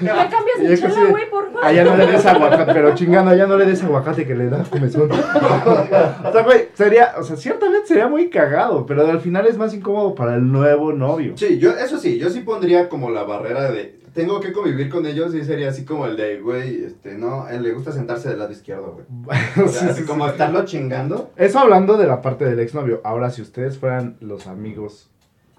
[0.00, 1.28] ¿Le cambias que chela, güey?
[1.62, 4.62] Allá no le des aguacate, pero chingando, allá no le des aguacate que le da
[4.64, 5.11] comezón.
[5.11, 9.75] o sea, güey, sería, o sea, ciertamente sería muy cagado, pero al final es más
[9.75, 11.33] incómodo para el nuevo novio.
[11.37, 15.07] Sí, yo, eso sí, yo sí pondría como la barrera de, tengo que convivir con
[15.07, 18.29] ellos y sería así como el de, güey, este, no, a él le gusta sentarse
[18.29, 19.38] del lado izquierdo, güey.
[19.64, 20.33] O sea, Sí, así sí, como sí.
[20.33, 21.31] estarlo chingando.
[21.37, 23.01] Eso hablando de la parte del exnovio.
[23.05, 25.11] Ahora, si ustedes fueran los amigos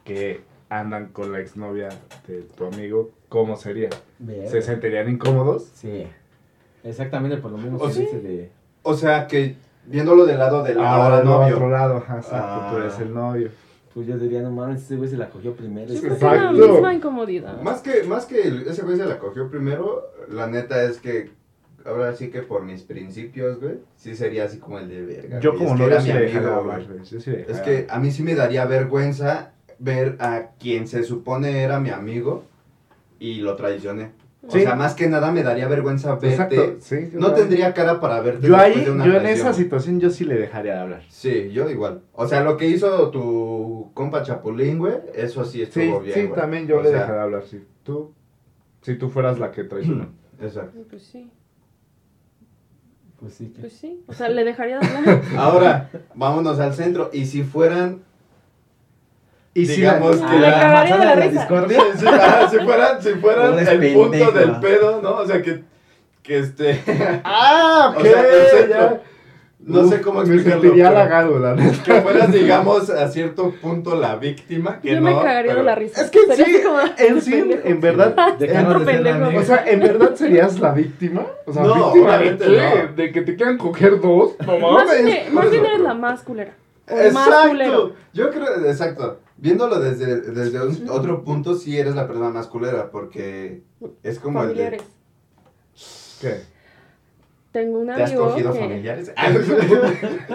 [0.06, 1.90] que andan con la exnovia
[2.28, 3.90] de tu amigo, ¿cómo sería?
[4.48, 5.70] ¿Se sentirían incómodos?
[5.74, 6.06] Sí.
[6.84, 8.06] Exactamente por lo mismo O sí.
[8.06, 8.52] de...
[8.96, 11.56] Sea, que viéndolo del lado del Ahora ahora no, novio.
[11.56, 12.80] otro lado, ajá, exacto, tú Ah.
[12.84, 13.50] eres el novio.
[13.94, 15.88] Pues yo diría, no mames, ese güey se la cogió primero.
[15.88, 17.62] Yo Es creo que- que es la misma incomodidad.
[17.62, 21.32] Más que, más que ese güey se la cogió primero, la neta es que,
[21.86, 25.40] ahora sí que por mis principios, güey, sí sería así como el de verga.
[25.40, 27.06] Yo güey, como novio era sí mi amigo, güey.
[27.06, 31.80] sí Es que a mí sí me daría vergüenza ver a quien se supone era
[31.80, 32.44] mi amigo
[33.20, 34.12] y lo traicioné.
[34.48, 34.62] O Sí.
[34.62, 36.30] sea, más que nada me daría vergüenza verte.
[36.30, 37.10] Exacto, sí.
[37.14, 38.48] No tendría cara para verte.
[38.48, 39.48] Yo ahí, de una yo en traición.
[39.48, 41.04] esa situación, yo sí le dejaría de hablar.
[41.10, 42.02] Sí, yo igual.
[42.14, 46.24] O sea, lo que hizo tu compa Chapulín, güey, eso sí Sí, estuvo bien, sí,
[46.28, 46.40] güey.
[46.40, 47.64] también yo O le sea, dejaría de hablar, sí.
[47.84, 48.14] Tú,
[48.82, 50.08] si tú fueras la que traicionó.
[50.42, 50.80] Exacto.
[50.90, 51.30] Pues sí,
[53.20, 53.54] Pues sí.
[53.60, 54.02] pues sí.
[54.08, 55.22] O sea, le dejaría de hablar.
[55.38, 57.10] Ahora, vámonos al centro.
[57.12, 58.04] Y si fueran,
[59.54, 60.98] Y si digamos la- que Ah, me la...
[60.98, 61.30] la la risa.
[61.42, 61.82] discordia.
[61.98, 64.32] Sí, ajá, si fueran, si fueran Eres el punto pendejo.
[64.32, 65.16] del pedo, ¿no?
[65.16, 65.64] O sea, que,
[66.24, 66.82] que este...
[67.24, 68.06] ¡Ah, O ok!
[68.06, 68.80] sea, el centro.
[68.80, 69.02] ya.
[69.62, 70.62] No Uf, sé cómo Me explicarlo.
[70.62, 71.84] sentiría pero halagado, la neta.
[71.84, 74.80] Que fueras, digamos, a cierto punto la víctima.
[74.80, 76.02] Que Yo no, me cagaría pero- de la risa.
[76.02, 79.38] Es que Sería sí, como, en sí, en verdad, Dejarnos Otro pendejo.
[79.38, 81.26] O sea, ¿en verdad serías la víctima?
[81.46, 82.46] O sea, No, ¿víctima de qué?
[82.88, 82.94] no.
[82.96, 84.36] ¿De que te quieran coger dos?
[84.46, 85.34] No mames.
[85.34, 86.52] más bien eres la más culera.
[86.92, 87.88] O más culero.
[87.88, 87.96] Exacto.
[88.14, 89.20] Yo creo, exacto.
[89.38, 93.64] Viéndolo desde, desde un- otro punto, sí eres la persona más culera, porque
[94.04, 94.54] es como el de...
[94.56, 94.84] Familiares.
[96.22, 96.42] ¿Qué?
[97.52, 98.60] Tengo un ¿Te has amigo cogido que...
[98.60, 99.12] familiares?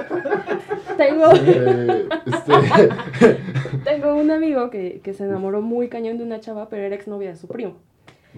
[0.97, 3.37] Tengo, Eh, este,
[3.85, 7.31] tengo un amigo que, que se enamoró muy cañón de una chava, pero era exnovia
[7.31, 7.75] de su primo.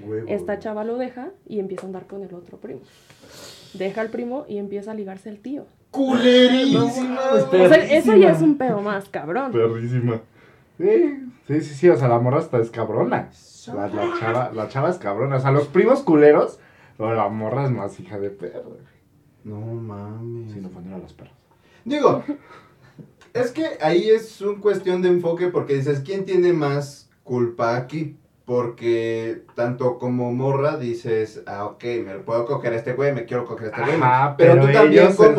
[0.02, 0.26] Huevo.
[0.28, 2.80] Esta chava lo deja y empieza a andar con el otro primo.
[3.74, 5.66] Deja al primo y empieza a ligarse al tío.
[5.90, 7.20] ¡Culerísima!
[7.32, 9.52] O sea, eso ya es un pedo más cabrón.
[9.52, 10.20] perrísima.
[10.78, 13.30] Sí, sí, sí, sí, o sea, la morra está es cabrona.
[13.68, 15.36] La, la chava, la chava es cabrona.
[15.36, 16.58] O sea, los primos culeros,
[16.98, 18.76] pero la morra es más hija de perro.
[19.44, 20.52] No mames.
[20.52, 21.34] Si no ponen a los perros.
[21.84, 22.22] Digo,
[23.32, 28.16] es que ahí es un cuestión de enfoque porque dices, ¿quién tiene más culpa aquí?
[28.46, 33.24] Porque tanto como morra dices, ah, ok, me lo puedo coger a este güey, me
[33.24, 34.00] quiero coger a este güey.
[34.38, 35.34] Pero, pero tú también como,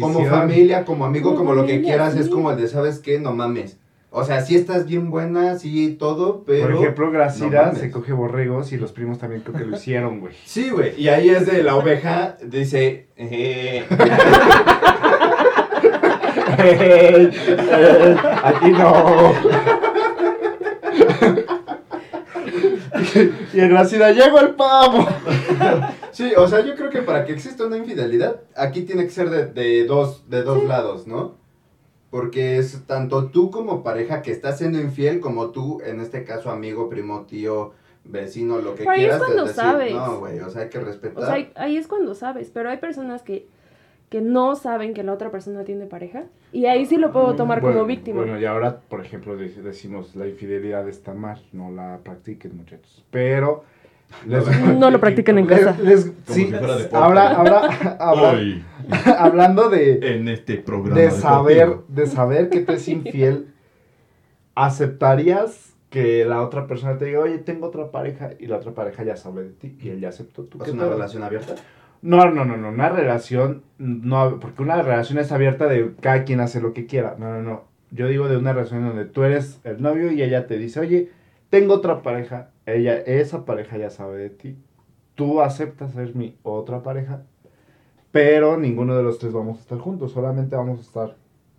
[0.00, 3.18] como familia, como amigo, Como como lo que quieras, es como el de, ¿sabes qué?
[3.18, 3.78] No mames.
[4.14, 6.66] O sea, sí estás bien buena, sí todo, pero...
[6.66, 10.34] Por ejemplo, Gracida se coge borregos y los primos también creo que lo hicieron, güey.
[10.44, 10.92] Sí, güey.
[11.00, 13.06] Y ahí es de la oveja, dice...
[13.16, 13.86] eh,
[18.44, 19.32] aquí no.
[23.54, 25.06] y en Gracida llegó el pavo.
[26.12, 29.30] Sí, o sea, yo creo que para que exista una infidelidad, aquí tiene que ser
[29.30, 31.36] de, de dos, de dos lados, ¿no?
[32.10, 36.50] Porque es tanto tú como pareja que estás siendo infiel, como tú, en este caso,
[36.50, 37.72] amigo, primo, tío,
[38.04, 39.94] vecino, lo que Pero ahí es cuando decir, sabes.
[39.94, 41.22] No, güey, o sea, hay que respetar.
[41.22, 43.48] O sea, ahí es cuando sabes, pero hay personas que,
[44.12, 47.62] que no saben que la otra persona tiene pareja y ahí sí lo puedo tomar
[47.62, 48.20] Bueno, como víctima.
[48.20, 53.02] Bueno, y ahora, por ejemplo, dec- decimos la infidelidad está mal, no la practiquen, muchachos.
[53.10, 53.64] Pero
[54.26, 54.44] les-
[54.78, 55.74] No lo practiquen en casa.
[55.82, 56.54] les- les- sí, si
[56.94, 58.62] ahora, ahora, Hoy,
[59.16, 61.00] hablando de, en este programa.
[61.00, 63.46] de saber, de saber que te es infiel,
[64.54, 69.04] ¿aceptarías que la otra persona te diga, oye, tengo otra pareja y la otra pareja
[69.04, 71.54] ya sabe de ti y él ya aceptó tu ¿Es una relación abierta?
[72.02, 76.40] No, no, no, no, una relación, no, porque una relación es abierta de cada quien
[76.40, 77.14] hace lo que quiera.
[77.16, 77.64] No, no, no.
[77.92, 81.10] Yo digo de una relación donde tú eres el novio y ella te dice, oye,
[81.48, 84.56] tengo otra pareja, ella, esa pareja ya sabe de ti.
[85.14, 87.22] Tú aceptas ser mi otra pareja,
[88.10, 91.16] pero ninguno de los tres vamos a estar juntos, solamente vamos a estar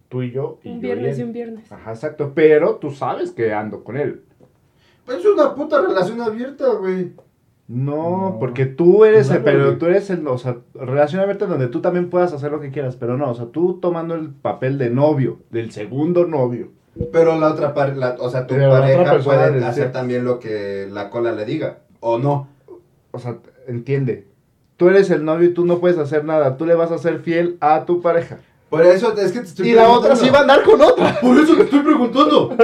[0.09, 0.59] tú y yo.
[0.63, 1.27] Y un yo viernes y él.
[1.27, 1.71] un viernes.
[1.71, 4.23] Ajá, exacto, pero tú sabes que ando con él.
[5.05, 7.13] Pues es una puta relación abierta, güey.
[7.67, 8.37] No, No.
[8.39, 11.81] porque tú eres, el, Claro, pero tú eres el, o sea, relación abierta donde tú
[11.81, 14.89] también puedas hacer lo que quieras, pero no, o sea, tú tomando el papel de
[14.89, 16.71] novio, del segundo novio.
[17.11, 21.31] Pero la otra pareja, o sea, tu pareja puede hacer también lo que la cola
[21.31, 22.47] le diga, o no.
[23.11, 24.27] O sea, entiende.
[24.77, 27.19] Tú eres el novio y tú no puedes hacer nada, tú le vas a ser
[27.19, 28.39] fiel a tu pareja.
[28.73, 31.19] Por eso es que te estoy Y la otra sí va a andar con otra.
[31.21, 32.57] Por eso te estoy preguntando.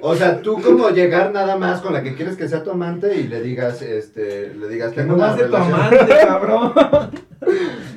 [0.00, 3.14] O sea, tú como llegar nada más con la que quieres que sea tu amante
[3.20, 6.72] y le digas, este, le digas, Que tengo más de tu amante, cabrón.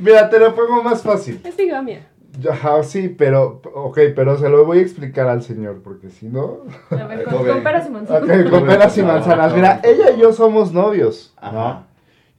[0.02, 1.40] Mira, te lo pongo más fácil.
[1.46, 2.10] Es bigamia.
[2.50, 6.58] Ajá, sí, pero, ok, pero se lo voy a explicar al señor, porque si no...
[6.90, 8.24] A ver, con, peras y manzanas.
[8.24, 9.56] Ok, con peras y manzanas.
[9.56, 11.48] Mira, ella y yo somos novios, ¿no?
[11.48, 11.88] Ajá.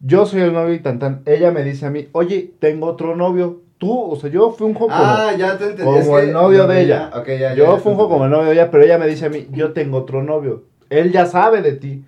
[0.04, 1.22] Yo soy el novio y tan tan.
[1.26, 3.62] Ella me dice a mí, oye, tengo otro novio.
[3.82, 4.94] Tú, o sea, yo funjo como.
[4.94, 5.82] Ah, ya te entendí.
[5.82, 7.10] como es que- el novio de ella.
[7.16, 9.08] ok, ya, ya, yo ya funjo te como el novio de ella, pero ella me
[9.08, 10.62] dice a mí, yo tengo otro novio.
[10.88, 12.04] Él ya sabe de ti,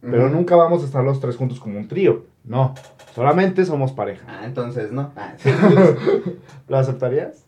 [0.00, 2.26] pero nunca vamos a estar los tres juntos como un trío.
[2.44, 2.74] No,
[3.12, 4.24] solamente somos pareja.
[4.28, 5.10] Ah, entonces no.
[5.16, 5.34] Ah.
[6.68, 7.44] ¿Lo aceptarías?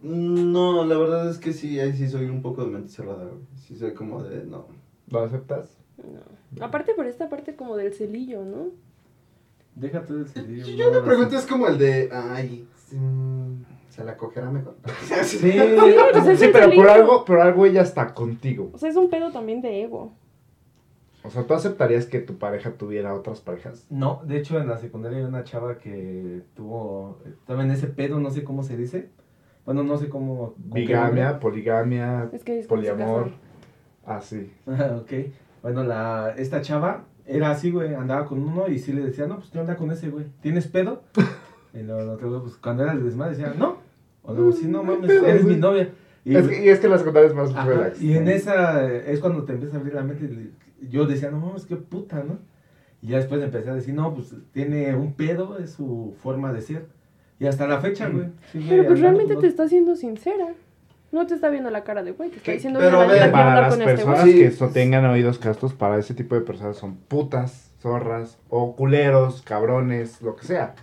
[0.00, 3.42] No, la verdad es que sí, ahí sí soy un poco de mente cerrada, güey.
[3.66, 4.66] Sí soy como de, no.
[5.10, 5.76] ¿Lo aceptas?
[5.96, 6.64] No.
[6.64, 8.66] Aparte por esta parte como del celillo, ¿no?
[9.74, 10.66] Déjate del cerillo.
[10.76, 12.66] Yo me pregunto es como el de, ay,
[13.88, 14.76] se la cogerá mejor.
[15.24, 15.52] Sí.
[16.12, 18.70] pues es Sí, el pero por algo, por algo ella está contigo.
[18.72, 20.12] O sea, es un pedo también de ego.
[21.22, 23.86] O sea, ¿tú aceptarías que tu pareja tuviera otras parejas?
[23.88, 28.20] No, de hecho en la secundaria hay una chava que tuvo, estaba en ese pedo,
[28.20, 29.08] no sé cómo se dice.
[29.64, 30.54] Bueno, no sé cómo.
[30.58, 33.30] Bigamia, poligamia, Es que es poliamor.
[34.04, 34.52] Así.
[34.66, 35.12] Ah, ok.
[35.62, 39.36] Bueno, la, esta chava era así, güey, andaba con uno y sí le decía, no,
[39.38, 40.26] pues yo anda con ese, güey.
[40.40, 41.02] ¿Tienes pedo?
[41.74, 43.78] Y luego el otro, güey, pues cuando era el desmadre decía, no.
[44.22, 45.56] O luego, sí, no mames, eres güey.
[45.56, 45.90] mi novia.
[46.24, 48.00] Y, Es que, y es que la secundaria es más Ajá, relax.
[48.00, 50.50] y en esa es cuando te empieza a abrir la mente.
[50.88, 52.38] Yo decía, no mames, qué puta, ¿no?
[53.02, 56.62] Y ya después empecé a decir, no, pues tiene un pedo, es su forma de
[56.62, 56.86] ser.
[57.40, 58.28] Y hasta la fecha, güey.
[58.52, 60.54] sigue Pero pues realmente te está siendo sincera.
[61.14, 63.22] No te está viendo la cara de güey, te está diciendo, Pero "Oye, a la
[63.22, 64.32] ver, Para hablar las con este personas güey".
[64.32, 64.38] Sí.
[64.40, 69.42] que so- tengan oídos castos, para ese tipo de personas son putas, zorras, o culeros,
[69.42, 70.74] cabrones, lo que sea.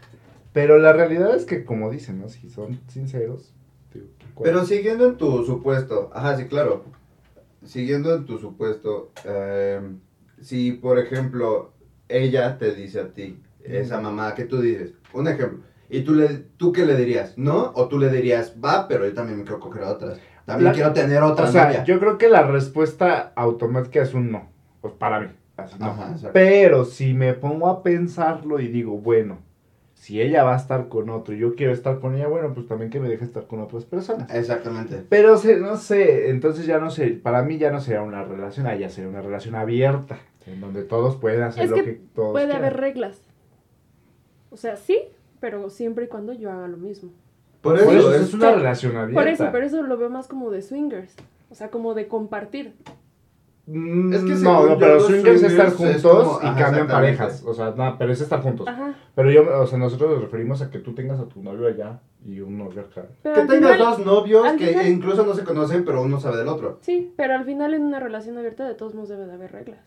[0.53, 2.29] Pero la realidad es que, como dicen, ¿no?
[2.29, 3.53] Si son sinceros.
[4.33, 4.49] ¿cuál?
[4.49, 6.85] Pero siguiendo en tu supuesto, ajá, sí, claro.
[7.65, 9.81] Siguiendo en tu supuesto, eh,
[10.41, 11.73] si por ejemplo
[12.07, 15.59] ella te dice a ti, esa mamá que tú dices, un ejemplo,
[15.91, 16.27] y tú, le,
[16.57, 17.71] tú qué le dirías, ¿no?
[17.75, 20.19] O tú le dirías, va, pero yo también me quiero coger a otras.
[20.45, 21.83] También La- quiero tener otra o sea, novia.
[21.83, 24.49] yo creo que la respuesta automática es un no.
[24.81, 25.27] Pues para mí.
[25.57, 25.85] Así no.
[25.87, 26.29] Ajá, exacto.
[26.33, 29.37] Pero si me pongo a pensarlo y digo, bueno,
[29.93, 32.67] si ella va a estar con otro y yo quiero estar con ella, bueno, pues
[32.67, 34.33] también que me deje estar con otras personas.
[34.33, 35.03] Exactamente.
[35.09, 38.65] Pero se- no sé, entonces ya no sé, para mí ya no sería una relación,
[38.65, 42.01] ah, ya sería una relación abierta, en donde todos pueden hacer Es lo que que,
[42.15, 42.63] todos Puede quieran.
[42.65, 43.21] haber reglas.
[44.49, 44.97] O sea, sí,
[45.41, 47.11] pero siempre y cuando yo haga lo mismo.
[47.61, 49.21] Por Por eso, es, una relación abierta.
[49.21, 51.13] Por eso, pero eso lo veo más como de swingers.
[51.49, 52.73] O sea, como de compartir.
[53.67, 56.87] Mm, Es que no, no, pero swingers es estar es juntos como- y ajá, cambian
[56.87, 57.43] parejas.
[57.45, 58.67] O sea, no, pero es estar juntos.
[58.67, 58.95] Ajá.
[59.13, 61.99] Pero yo, o sea, nosotros nos referimos a que tú tengas a tu novio allá
[62.25, 63.05] y un novio acá.
[63.21, 66.37] Pero Que tengas final- dos novios que final- incluso no se conocen, pero uno sabe
[66.37, 66.79] del otro.
[66.81, 69.79] Sí, pero al final en una relación abierta de todos modos debe de haber reglas.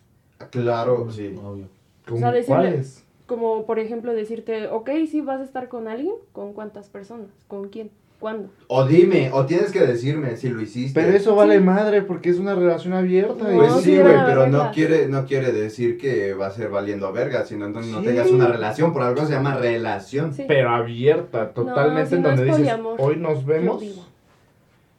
[0.51, 1.35] Claro, sí.
[1.43, 1.67] Obvio.
[2.07, 3.04] ¿Cómo sea, decirle- cuáles?
[3.27, 7.29] Como por ejemplo decirte, ok, si vas a estar con alguien, ¿con cuántas personas?
[7.49, 7.91] ¿Con quién?
[8.21, 8.49] ¿Cuándo?
[8.69, 10.99] O dime, o tienes que decirme si lo hiciste.
[10.99, 13.49] Pero eso vale madre porque es una relación abierta.
[13.49, 16.71] No, Pues sí sí, güey, pero no quiere, no quiere decir que va a ser
[16.71, 18.07] valiendo verga, sino entonces no Sí.
[18.07, 20.33] tengas una relación, por algo se llama relación.
[20.33, 20.45] Sí.
[20.49, 23.83] Pero abierta, totalmente si en no donde es dices, poliamor, hoy nos vemos.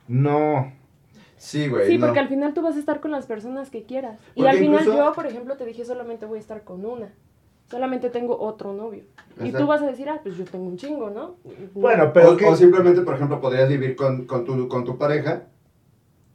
[0.08, 0.72] No.
[1.38, 1.88] Sí, güey.
[1.88, 2.06] Sí, no.
[2.08, 4.20] porque al final tú vas a estar con las personas que quieras.
[4.36, 7.10] Y al final incluso- yo, por ejemplo, te dije solamente voy a estar con una.
[7.70, 9.04] Solamente tengo otro novio.
[9.38, 9.58] Y Exacto.
[9.60, 11.36] tú vas a decir, ah, pues yo tengo un chingo, ¿no?
[11.74, 14.98] Bueno, pero o, que- o simplemente, por ejemplo, podrías vivir con, con, tu, con tu
[14.98, 15.48] pareja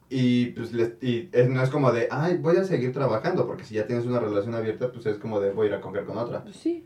[0.09, 3.63] y pues les- y es- no es como de, ay, voy a seguir trabajando, porque
[3.63, 6.05] si ya tienes una relación abierta, pues es como de, voy a ir a coger
[6.05, 6.43] con otra.
[6.43, 6.85] Pues sí.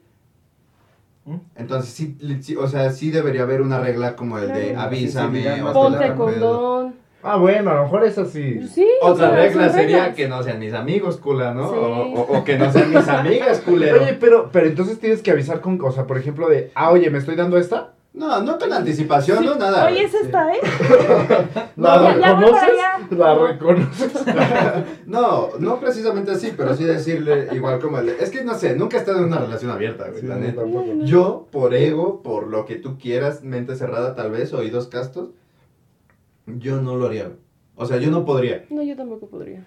[1.56, 5.40] Entonces sí, sí, o sea, sí debería haber una regla como el de avísame.
[5.64, 6.96] O más te la Ponte condón.
[7.28, 8.54] Ah, bueno, a lo mejor es así.
[8.60, 8.88] Pues sí.
[9.02, 10.16] o Otra regla sería reglas.
[10.16, 11.70] que no sean mis amigos, cula, ¿no?
[11.70, 11.76] Sí.
[11.76, 14.02] O, o- o que no sean mis amigas, culero.
[14.02, 17.10] Oye, pero, pero entonces tienes que avisar con, o sea, por ejemplo, de, ah, oye,
[17.10, 17.92] me estoy dando esta.
[18.14, 19.88] No, no con anticipación, no nada.
[19.88, 20.60] Oye, es esta, ¿eh?
[21.76, 22.70] ¿La No, reconoces?
[23.12, 23.48] ¿La No.
[23.48, 24.12] reconoces?
[25.06, 28.98] No, no precisamente así, pero sí decirle igual como el Es que no sé, nunca
[28.98, 30.62] he estado en una relación abierta, güey, Sí, la no, neta.
[31.06, 35.30] Yo, por ego, por lo que tú quieras, mente cerrada tal vez, oídos castos,
[36.48, 37.32] yo no lo haría.
[37.76, 38.66] O sea, yo no podría.
[38.70, 39.64] No, yo tampoco podría.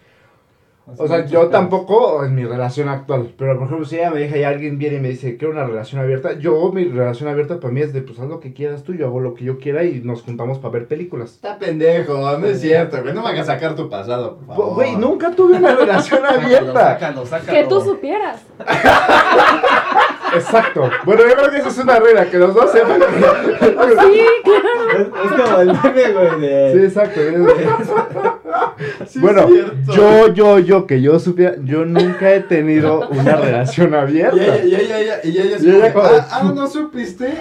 [0.97, 3.35] O sea, yo tampoco en mi relación actual.
[3.37, 5.67] Pero, por ejemplo, si ella me deja y alguien viene y me dice, quiero una
[5.67, 6.39] relación abierta.
[6.39, 9.05] Yo, mi relación abierta para mí es de, pues, haz lo que quieras tú, yo
[9.07, 11.33] hago lo que yo quiera y nos juntamos para ver películas.
[11.33, 13.13] Está pendejo, no es cierto, güey.
[13.13, 14.75] No me hagas sacar tu pasado, por favor.
[14.77, 16.73] Güey, nunca tuve una relación Sácalo, abierta.
[16.73, 17.59] sácalo, sácalo.
[17.59, 18.43] Que tú supieras.
[20.35, 20.91] Exacto.
[21.05, 23.07] Bueno, yo creo que esa es una regla, que los dos sepan que...
[23.07, 24.91] Sí, claro.
[24.93, 26.73] Es, es como el meme, güey, de...
[26.73, 27.21] Sí, exacto.
[29.07, 29.49] Sí, bueno,
[29.93, 34.37] yo, yo, yo, que yo supiera, yo nunca he tenido una relación abierta.
[34.65, 37.35] y ella, y ella, y ella, ah, ah, ¿no supiste?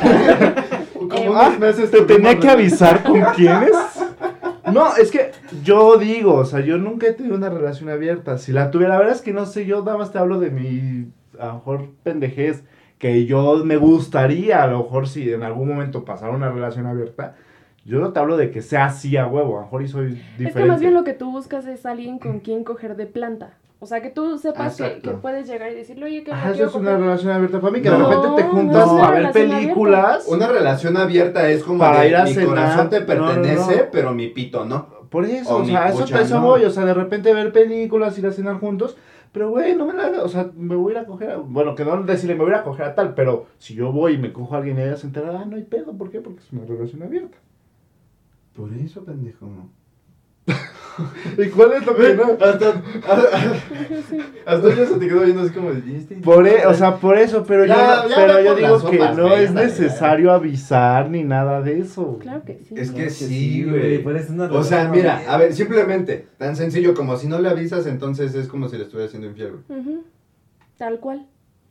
[0.94, 3.72] Como Ah, unos meses ¿Te tenía que avisar con quiénes?
[4.72, 5.32] No, es que
[5.64, 8.38] yo digo, o sea, yo nunca he tenido una relación abierta.
[8.38, 10.50] Si la tuviera, la verdad es que no sé, yo nada más te hablo de
[10.50, 11.08] mi,
[11.40, 12.64] a lo mejor, pendejez,
[12.98, 17.36] que yo me gustaría, a lo mejor, si en algún momento pasara una relación abierta,
[17.86, 20.06] yo no te hablo de que sea así a huevo, a lo mejor y soy
[20.10, 20.44] diferente.
[20.50, 23.54] Es que más bien lo que tú buscas es alguien con quien coger de planta.
[23.80, 26.66] O sea, que tú sepas que, que puedes llegar y decirle, oye, que Ajá, eso
[26.66, 29.20] es una relación abierta para mí, que No, de repente te no juntas una para
[29.20, 30.26] ver películas.
[30.28, 32.48] Una relación abierta es como Para de, ir a mi cenar.
[32.50, 33.84] corazón te No, no, pertenece, no.
[33.92, 34.88] pero mi pito no.
[35.12, 36.46] Por eso, O o sea, eso, eso no.
[36.48, 38.98] voy, o sea, de repente ver películas, ir a cenar juntos,
[39.32, 41.76] pero güey, no me la o sea, me voy a ir a coger, a- bueno,
[41.76, 44.34] que no decirle me voy a coger a tal, pero si yo voy y me
[44.34, 46.22] cojo a alguien y ella se entera, ah, no hay pedo, ¿por qué?
[46.22, 47.38] Porque es una relación abierta.
[48.56, 49.48] Por eso, pendejo.
[51.38, 52.24] ¿Y cuál es lo que no?
[52.44, 52.70] Hasta,
[54.46, 56.16] hasta ya se te quedó viendo así como de, ¿y este?
[56.16, 59.36] Por e- o sea, por eso, pero Ya, yo, ya pero yo digo que no
[59.36, 62.18] es necesario avisar ni nada de eso.
[62.20, 62.74] Claro que sí.
[62.76, 64.04] Es que sí, güey.
[64.52, 68.48] O sea, mira, a ver, simplemente, tan sencillo como si no le avisas, entonces es
[68.48, 69.80] como si le estuviera haciendo infiel, güey.
[69.80, 70.04] Ujú.
[70.78, 71.28] Tal cual.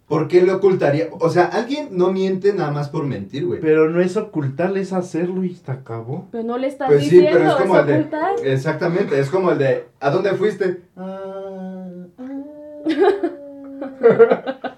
[0.08, 1.08] ¿Por qué le ocultaría?
[1.18, 3.60] O sea, alguien no miente nada más por mentir, güey.
[3.60, 6.28] Pero no es ocultar, es hacerlo y se acabó.
[6.30, 7.94] Pero no le estás Pues sí, diciendo, pero es como el de.
[7.94, 8.34] ocultar.
[8.44, 9.84] Exactamente, es como el de.
[9.98, 10.82] ¿A dónde fuiste?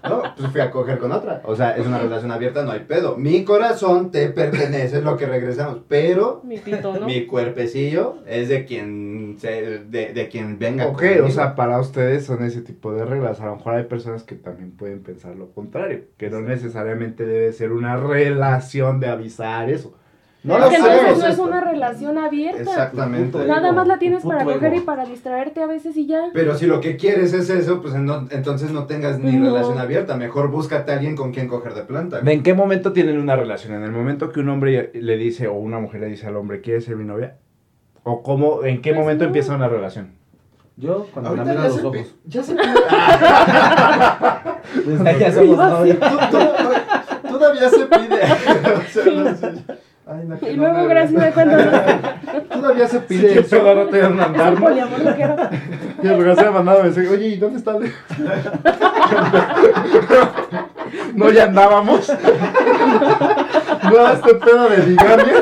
[0.09, 1.41] No, pues fui a coger con otra.
[1.45, 3.15] O sea, es una relación abierta, no hay pedo.
[3.17, 5.79] Mi corazón te pertenece, es lo que regresamos.
[5.87, 7.05] Pero Mi pito, ¿no?
[7.05, 10.87] mi cuerpecillo es de quien se, de, de quien venga.
[10.87, 11.25] Ok, conmigo.
[11.27, 13.39] o sea, para ustedes son ese tipo de reglas.
[13.41, 17.53] A lo mejor hay personas que también pueden pensar lo contrario, que no necesariamente debe
[17.53, 19.93] ser una relación de avisar eso.
[20.41, 20.75] No es lo sé.
[20.77, 22.61] entonces no es una relación abierta.
[22.61, 23.45] Exactamente.
[23.45, 26.29] Nada más la tienes para coger y para distraerte a veces y ya.
[26.33, 29.47] Pero si lo que quieres es eso, pues no- entonces no tengas ni No.
[29.53, 30.15] relación abierta.
[30.15, 32.21] Mejor búscate a alguien con quien coger de planta.
[32.25, 33.73] ¿En qué momento tienen una relación?
[33.73, 36.61] ¿En el momento que un hombre le dice o una mujer le dice al hombre,
[36.61, 37.35] ¿quieres ser mi novia?
[38.03, 39.27] ¿O cómo, en qué Pues momento no.
[39.27, 40.13] empieza una relación?
[40.77, 42.15] Yo, cuando me Ahorita ya los se, ojos.
[42.23, 42.55] ya se
[44.85, 45.97] Desde ahí ya somos novios.
[45.99, 46.37] Tú- tú-
[47.29, 48.21] Todavía se pide.
[50.09, 50.15] No.
[50.15, 51.65] Ay, no, que Y no luego me- Gracia cuéntanos.
[52.51, 53.55] Todavía se Sí, pide yo eso.
[53.75, 54.71] no te voy a mandar, ¿no?
[54.75, 54.79] Y
[56.07, 57.73] el regalo me mandaba mensaje, oye, ¿y dónde está
[61.15, 62.09] no, ya andábamos.
[63.83, 65.33] no, este pedo de bigamia.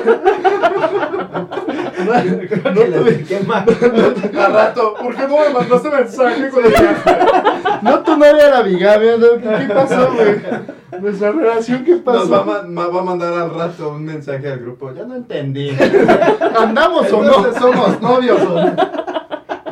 [2.05, 2.13] No,
[2.73, 6.73] no tuve- Al rato, ¿Por qué no me mandaste mensaje con el
[7.81, 9.27] No, tu novia era bigamia, ¿no?
[9.37, 11.01] ¿Qué pasó, güey?
[11.01, 12.45] Nuestra relación, ¿qué nos va, a pasó?
[12.45, 14.93] ma- ma- va a mandar al rato un mensaje al grupo.
[14.93, 15.69] Ya no entendí.
[16.57, 17.53] ¿Andamos o no?
[17.53, 18.75] Somos novios o no?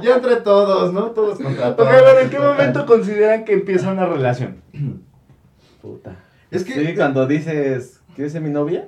[0.02, 1.06] Ya entre todos, ¿no?
[1.12, 1.90] Todos contra Ok, todos.
[1.90, 4.58] bueno, ¿en qué momento consideran que empieza una relación?
[5.82, 6.16] Puta.
[6.52, 8.86] Es que Sí, cuando dices, ¿quieres ser mi novia?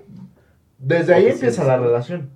[0.78, 1.68] Desde ahí Ok, sí, empieza sí.
[1.68, 2.30] la relación.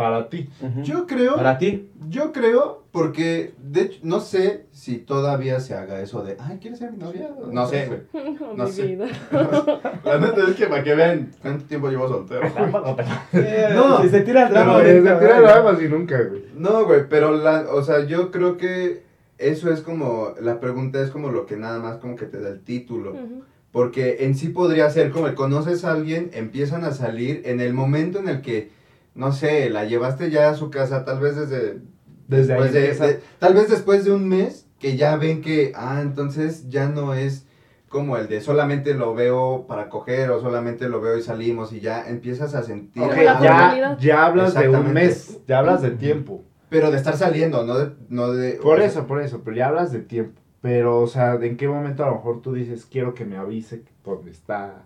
[0.00, 0.48] Para ti.
[0.82, 1.90] yo creo, Para ti.
[2.08, 6.78] yo creo, porque de hecho, no sé si todavía se haga eso de, ay, ¿quieres
[6.78, 7.28] ser mi novia?
[7.52, 8.00] No sé, güey.
[8.40, 8.86] No, No mi sé.
[8.86, 9.06] vida.
[10.04, 12.40] La neta es que para que vean cuánto tiempo llevo soltero.
[13.74, 14.72] no, si se tira el drama.
[14.76, 16.44] ahorita, tira la alma así nunca, güey.
[16.54, 19.02] No, güey, pero la, o sea, yo creo que
[19.38, 22.48] eso es como, la pregunta es como lo que nada más como que te da
[22.48, 23.12] el título.
[23.12, 23.42] Ujú.
[23.72, 27.72] Porque en sí podría ser como el conoces a alguien, empiezan a salir en el
[27.72, 28.70] momento en el que,
[29.14, 31.80] no sé, la llevaste ya a su casa, tal vez desde...
[32.28, 36.00] Desde ahí después de- tal vez después de un mes, que ya ven que, ah,
[36.00, 37.46] entonces ya no es
[37.88, 41.80] como el de solamente lo veo para coger o solamente lo veo y salimos y
[41.80, 43.02] ya empiezas a sentir...
[43.42, 46.44] Ya, ya hablas de un mes, ya hablas de tiempo.
[46.68, 47.92] Pero de estar saliendo, no de...
[48.08, 50.40] No de Por o sea, eso, por eso, pero ya hablas de tiempo.
[50.60, 53.82] Pero, o sea, ¿en qué momento a lo mejor tú dices, quiero que me avise
[54.04, 54.84] dónde está?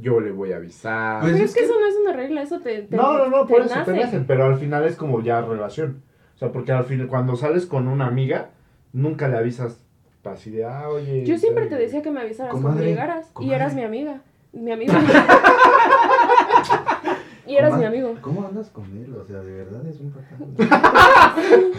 [0.00, 1.20] Yo le voy a avisar.
[1.20, 3.18] Pues Pero es es que que- eso no es una regla, eso te, te no,
[3.18, 4.04] no, no, por te eso te nace.
[4.04, 6.02] nacen, pero al final es como ya relación.
[6.34, 8.50] O sea, porque al final, cuando sales con una amiga,
[8.92, 9.78] nunca le avisas
[10.24, 11.24] así de, ah, oye.
[11.24, 11.84] Yo siempre te oye".
[11.84, 13.30] decía que me avisaras cuando Comadre, llegaras.
[13.40, 14.20] Y eras mi amiga.
[14.52, 14.92] Mi amigo.
[17.46, 18.14] y eras mi amigo.
[18.20, 19.14] ¿Cómo andas con él?
[19.14, 20.56] O sea, de verdad es un patán.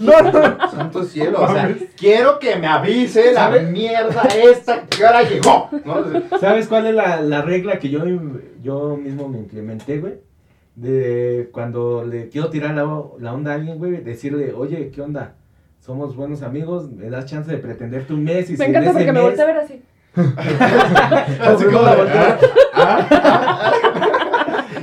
[0.00, 5.22] No, no, Santo cielo, o sea, quiero que me avise la mierda esta que ahora
[5.22, 5.68] llegó.
[5.84, 6.38] ¿no?
[6.38, 8.02] ¿Sabes cuál es la, la regla que yo,
[8.62, 10.14] yo mismo me implementé, güey?
[10.74, 12.84] De cuando le quiero tirar la,
[13.18, 15.36] la onda a alguien, güey, decirle, oye, ¿qué onda?
[15.80, 18.90] Somos buenos amigos, me das chance de pretenderte un mes y Me si en encanta
[18.90, 19.82] ese porque me volteé a ver así.
[21.40, 22.38] Así como la voltea.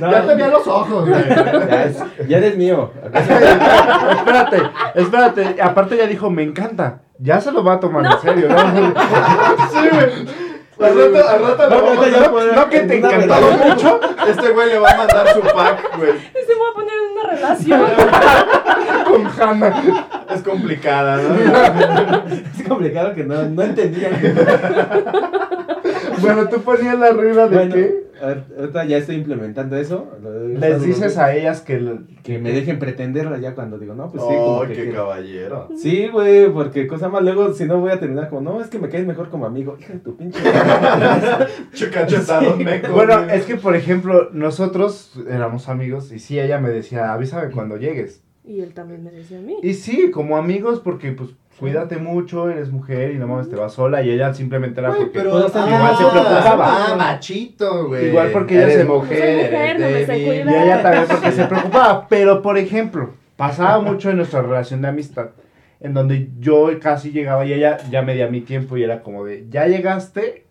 [0.00, 1.24] No, ya tenía los ojos, güey.
[1.28, 2.90] ya, es- ya eres mío.
[3.12, 4.62] espérate,
[4.94, 5.62] espérate.
[5.62, 7.00] Aparte ya dijo, me encanta.
[7.18, 8.58] Ya se lo va a tomar en serio, ¿no?
[9.70, 10.44] sí, güey.
[10.80, 14.00] Al rato, al rato No, puedo- No que te en una encantaba relación- mucho.
[14.28, 16.10] Este güey le va a mandar su pack, güey.
[16.10, 17.82] Y se voy a poner en una relación.
[19.04, 20.06] Con Hannah.
[20.34, 22.24] Es complicada, ¿no?
[22.58, 24.10] Es complicado que no, no entendía.
[26.20, 30.08] Bueno, tú ponías la regla de Bueno, que ahor- ahorita ya estoy implementando eso.
[30.58, 31.98] Les dices a ellas que...
[32.22, 34.94] que me dejen pretenderla ya cuando digo, no, pues sí, Oh, como que qué quiero.
[35.02, 35.68] caballero.
[35.76, 38.78] Sí, güey, porque cosa más luego, si no voy a terminar como, no, es que
[38.78, 39.76] me caes mejor como amigo.
[39.80, 40.38] Hija de tu pinche.
[41.72, 42.92] Chucachetado, meco.
[42.92, 43.36] Bueno, güey.
[43.36, 48.22] es que por ejemplo, nosotros éramos amigos y sí, ella me decía, avísame cuando llegues.
[48.46, 49.56] Y él también me decía a mí.
[49.62, 53.72] Y sí, como amigos, porque pues cuídate mucho, eres mujer y no mames, te vas
[53.72, 54.02] sola.
[54.02, 55.10] Y ella simplemente era porque...
[55.20, 56.86] pero ah, igual se preocupaba.
[56.92, 58.08] Ah, machito, güey.
[58.08, 60.18] Igual porque ella Eres se- mujer, mujer, eres no me.
[60.52, 62.08] Y ella también porque se preocupaba.
[62.08, 65.30] Pero, por ejemplo, pasaba mucho en nuestra relación de amistad,
[65.80, 69.46] en donde yo casi llegaba y ella ya medía mi tiempo y era como de,
[69.50, 70.44] ¿ya llegaste?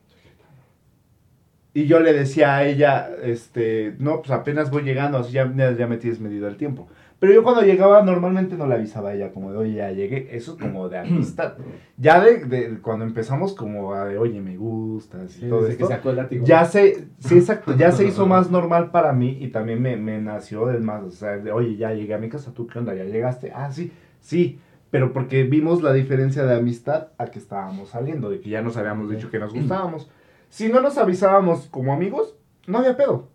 [1.76, 5.88] Y yo le decía a ella, este, no, pues apenas voy llegando, así ya, ya
[5.88, 6.88] me tienes medido el tiempo.
[7.24, 10.28] Pero yo cuando llegaba normalmente no le avisaba a ella como de, oye, ya llegué.
[10.36, 11.54] Eso es como de amistad.
[11.96, 15.78] Ya de, de cuando empezamos como a de, oye, me gustas y Sí, todo desde
[15.78, 15.96] que esto.
[15.96, 16.46] sacó el látigo.
[16.46, 20.20] Ya se, sí, exacto, ya se hizo más normal para mí y también me, me
[20.20, 22.94] nació del más, o sea, de, oye, ya llegué a mi casa, ¿tú qué onda?
[22.94, 23.54] ¿Ya llegaste?
[23.56, 24.60] Ah, sí, sí,
[24.92, 28.76] pero porque vimos la diferencia de amistad a que estábamos saliendo, de que ya nos
[28.76, 30.10] habíamos dicho que nos gustábamos.
[30.50, 32.36] Si no nos avisábamos como amigos,
[32.68, 33.30] no había pedo.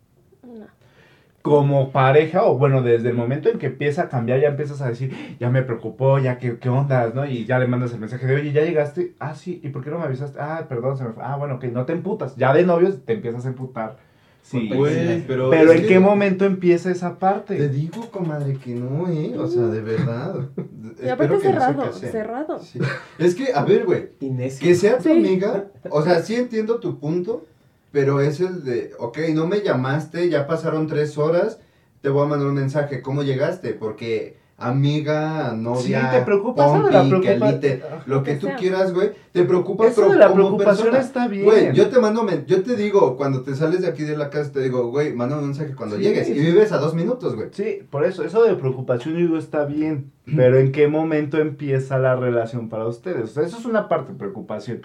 [1.49, 4.89] Como pareja, o bueno, desde el momento en que empieza a cambiar, ya empiezas a
[4.89, 7.27] decir, ya me preocupó, ya qué, qué onda, ¿no?
[7.27, 9.91] Y ya le mandas el mensaje de, oye, ya llegaste, ah, sí, ¿y por qué
[9.91, 10.39] no me avisaste?
[10.41, 11.23] Ah, perdón, se me fue.
[11.25, 12.37] Ah, bueno, que no te emputas.
[12.37, 13.97] Ya de novios te empiezas a emputar.
[14.43, 15.51] Sí, Güey, pero.
[15.51, 17.69] pero ¿en que qué momento empieza esa Te parte?
[17.69, 19.35] digo, comadre, que no, ¿eh?
[19.37, 20.37] O sea, de verdad.
[21.05, 22.59] Y aparte no cerrado, cerrado.
[22.59, 22.79] Sí.
[23.19, 24.09] Es que, a ver, güey.
[24.19, 25.11] Que sea tu Sí.
[25.11, 27.45] amiga, o sea, sí entiendo tu punto,
[27.93, 31.61] pero es el de, ok, no me llamaste, ya pasaron tres horas,
[32.01, 33.73] te voy a mandar un mensaje, ¿cómo llegaste?
[33.75, 38.37] Porque amiga, novia, Sí, te preocupa eso de la pompi, preocupa- quelite, lo que que
[38.39, 38.57] tú sea.
[38.57, 40.99] quieras, güey, te preocupa Eso pero de la como preocupación persona.
[41.07, 41.45] está bien.
[41.45, 44.53] Güey, yo te mando, yo te digo, cuando te sales de aquí de la casa,
[44.53, 46.41] te digo, güey, manda un mensaje cuando Sí, llegues, y sí.
[46.41, 47.49] vives a dos minutos, güey.
[47.53, 51.99] Sí, por eso, eso de preocupación yo digo está bien, pero ¿en qué momento empieza
[51.99, 53.25] la relación para ustedes?
[53.25, 54.83] O sea, eso es una parte de preocupación.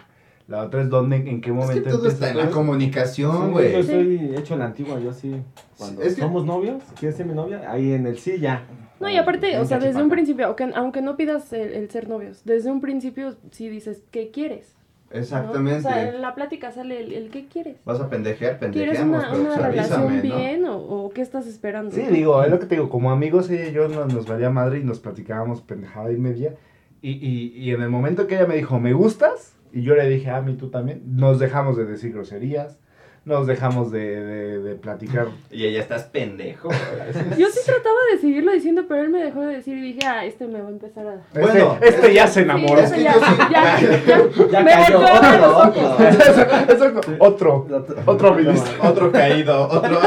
[0.47, 3.51] La otra es dónde, en qué Es momento que todo está en la comunicación, Sí,
[3.51, 3.71] güey.
[3.73, 5.35] Yo soy hecho la antigua, yo sí.
[5.77, 7.69] Cuando Es que- somos novios, ¿quieres ser mi novia?
[7.71, 8.65] Ahí en el sí, ya.
[8.99, 12.07] No, y aparte, o sea, desde un principio, aunque, aunque no pidas el, el ser
[12.09, 14.75] novios, desde un principio sí dices, ¿qué quieres?
[15.11, 15.19] ¿no?
[15.19, 15.79] Exactamente.
[15.79, 17.77] O sea, en la plática sale el, el ¿qué quieres?
[17.85, 20.35] Vas a pendejear, ¿Quieres pendejeamos, una, pero una pues relación avísame, ¿no?
[20.37, 21.91] bien o, o qué estás esperando?
[21.95, 24.49] Sí, digo, es lo que te digo, como amigos ella y yo nos, nos valía
[24.49, 26.55] madre y nos platicábamos pendejada y media.
[27.01, 29.53] Y, y, y en el momento que ella me dijo, ¿me gustas?
[29.73, 32.77] Y yo le dije, a mí tú también, nos dejamos de decir groserías,
[33.25, 35.27] nos dejamos de, de, de platicar.
[35.49, 36.69] Y ella estás pendejo.
[37.37, 40.25] Yo sí trataba de seguirlo diciendo, pero él me dejó de decir y dije, ah,
[40.25, 41.13] este me va a empezar a...
[41.15, 42.85] Este, Bueno, este ya se enamoró.
[42.85, 43.15] Sí, ya,
[43.49, 44.21] ya, ya,
[44.51, 46.01] Ya me cayó, volteó a ver los otro, ojos.
[46.01, 46.07] otro.
[46.75, 47.67] Eso- eso- otro,
[48.05, 48.89] otro ministro.
[48.89, 49.99] Otro caído, otro,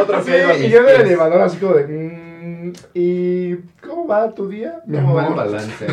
[0.00, 0.48] otro Sí, caído.
[0.50, 1.00] a y yo en el pies.
[1.06, 2.25] elevador así como de, mm,
[2.94, 3.56] ¿y
[3.86, 4.80] cómo va tu día?
[4.86, 5.86] mi No, amor?" mal balance.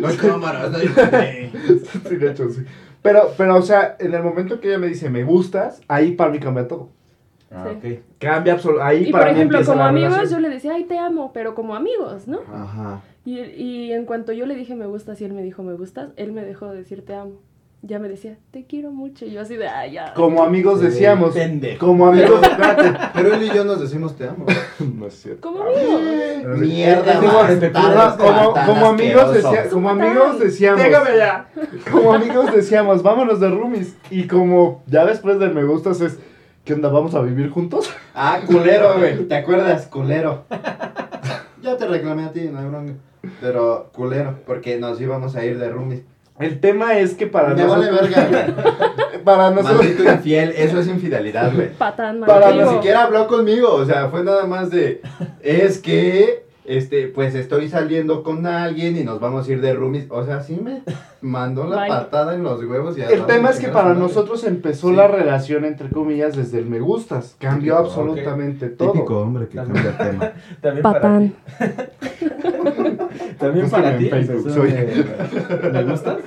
[0.00, 1.50] no hay cámaras, no hay...
[2.08, 2.62] Sí, de hecho, sí.
[3.02, 6.30] Pero, pero, o sea, en el momento que ella me dice, me gustas, ahí para
[6.30, 6.88] mí cambia todo.
[7.50, 7.84] Ah, ok.
[8.18, 8.98] Cambia absolutamente.
[9.04, 10.42] Ahí Y para por ejemplo, como amigos relación.
[10.42, 12.40] yo le decía, ay, te amo, pero como amigos, ¿no?
[12.52, 13.00] Ajá.
[13.24, 16.10] Y, y en cuanto yo le dije me gustas y él me dijo me gustas,
[16.16, 17.40] él me dejó de decir te amo.
[17.86, 19.24] Ya me decía, te quiero mucho.
[19.26, 20.12] Y yo así de, ay, ya.
[20.14, 21.34] Como amigos decíamos.
[21.34, 21.86] pendejo.
[21.86, 22.42] Como amigos.
[22.42, 22.92] espérate.
[23.14, 24.44] Pero él y yo nos decimos te amo.
[24.96, 25.40] No es cierto.
[25.48, 26.58] Como amigos.
[26.58, 30.82] Mierda, como, amigos decía- como amigos decíamos.
[30.82, 31.48] Déjame ya.
[31.90, 33.96] Como amigos decíamos, vámonos de roomies.
[34.10, 36.18] Y como ya después del me gustas es,
[36.64, 36.88] ¿qué onda?
[36.88, 37.90] ¿Vamos a vivir juntos?
[38.14, 39.24] Ah, culero, güey.
[39.28, 39.86] ¿Te acuerdas?
[39.86, 40.44] Culero.
[41.62, 42.92] Ya te reclamé a ti, no hay bronca.
[43.40, 46.02] Pero culero, porque nos íbamos a ir de roomies.
[46.38, 48.10] El tema es que para Me vale nosotros.
[48.14, 49.24] verga, güey.
[49.24, 49.78] Para nosotros.
[49.78, 51.70] Maldito infiel, eso es infidelidad, güey.
[51.72, 55.00] Patán, Para Ni siquiera habló conmigo, o sea, fue nada más de,
[55.40, 60.06] es que, este, pues estoy saliendo con alguien y nos vamos a ir de roomies.
[60.10, 60.82] O sea, sí me
[61.20, 61.88] mandó la Bye.
[61.88, 64.94] patada en los huevos y El tema es que para nosotros empezó Sí.
[64.96, 67.36] la relación, entre comillas, desde el me gustas.
[67.38, 68.92] Cambió Típico, absolutamente todo.
[68.92, 70.32] Típico hombre que cambia el tema.
[70.60, 71.34] También para Patán.
[73.38, 74.08] También para ti.
[74.08, 76.18] Facebook, soy- de- ¿Me gustas?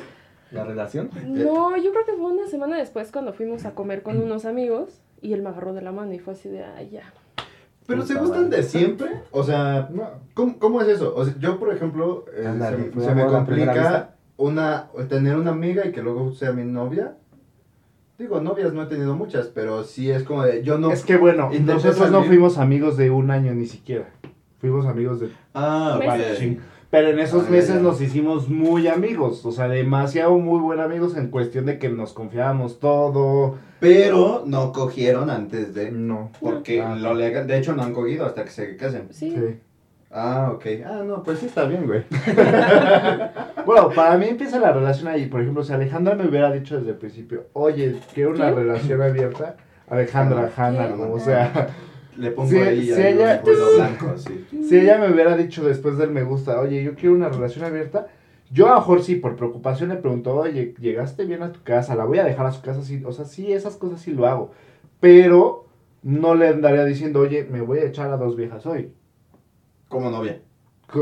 [0.52, 1.10] ¿La relación?
[1.28, 5.02] No, yo creo que fue una semana después cuando fuimos a comer con unos amigos
[5.22, 7.14] y él me agarró de la mano y fue así de, ay, ya.
[7.86, 9.90] Pero se gustan de siempre, o sea,
[10.36, 11.14] ¿cómo, cómo es eso?
[11.16, 12.44] O sea, yo, por ejemplo, eh,
[13.00, 17.16] se, me complica una, tener una amiga y que luego sea mi novia.
[18.20, 20.92] Digo, novias no he tenido muchas, pero sí es como de, yo no...
[20.92, 24.10] Es que bueno, nosotros no fuimos amigos de un año ni siquiera.
[24.60, 26.60] Fuimos amigos de Ah, ok.
[26.92, 31.30] Pero en esos meses nos hicimos muy amigos, o sea, demasiado muy buen amigos en
[31.30, 33.58] cuestión de que nos confiábamos todo.
[33.80, 35.92] Pero no cogieron antes de...
[35.92, 36.32] No.
[36.42, 36.96] Porque Ah.
[36.96, 39.08] lo legal, de hecho no han cogido hasta que se casen.
[39.12, 39.32] Sí.
[39.38, 39.60] Sí.
[40.12, 40.66] Ah, ok.
[40.84, 42.02] Ah, no, pues sí está bien, güey.
[43.66, 45.28] Bueno, para mí empieza la relación ahí.
[45.28, 49.58] Por ejemplo, si Alejandra me hubiera dicho desde el principio, oye, quiero una relación abierta,
[49.88, 50.88] Alejandra, Hanna.
[50.88, 51.12] ¿no?
[51.14, 51.70] O sea,
[52.20, 53.42] Le pongo Sí, ahí sí, algo ella-
[53.78, 54.46] blanco, sí.
[54.68, 58.08] si ella me hubiera dicho después del me gusta, oye, yo quiero una relación abierta,
[58.52, 61.96] yo a lo mejor sí, por preocupación le pregunto, oye, ¿llegaste bien a tu casa?
[61.96, 62.82] ¿La voy a dejar a su casa?
[62.84, 64.52] Sí, o sea, sí, esas cosas sí lo hago.
[65.00, 65.66] Pero
[66.04, 68.92] no le andaría diciendo, oye, me voy a echar a dos viejas hoy.
[69.88, 70.42] Como novia.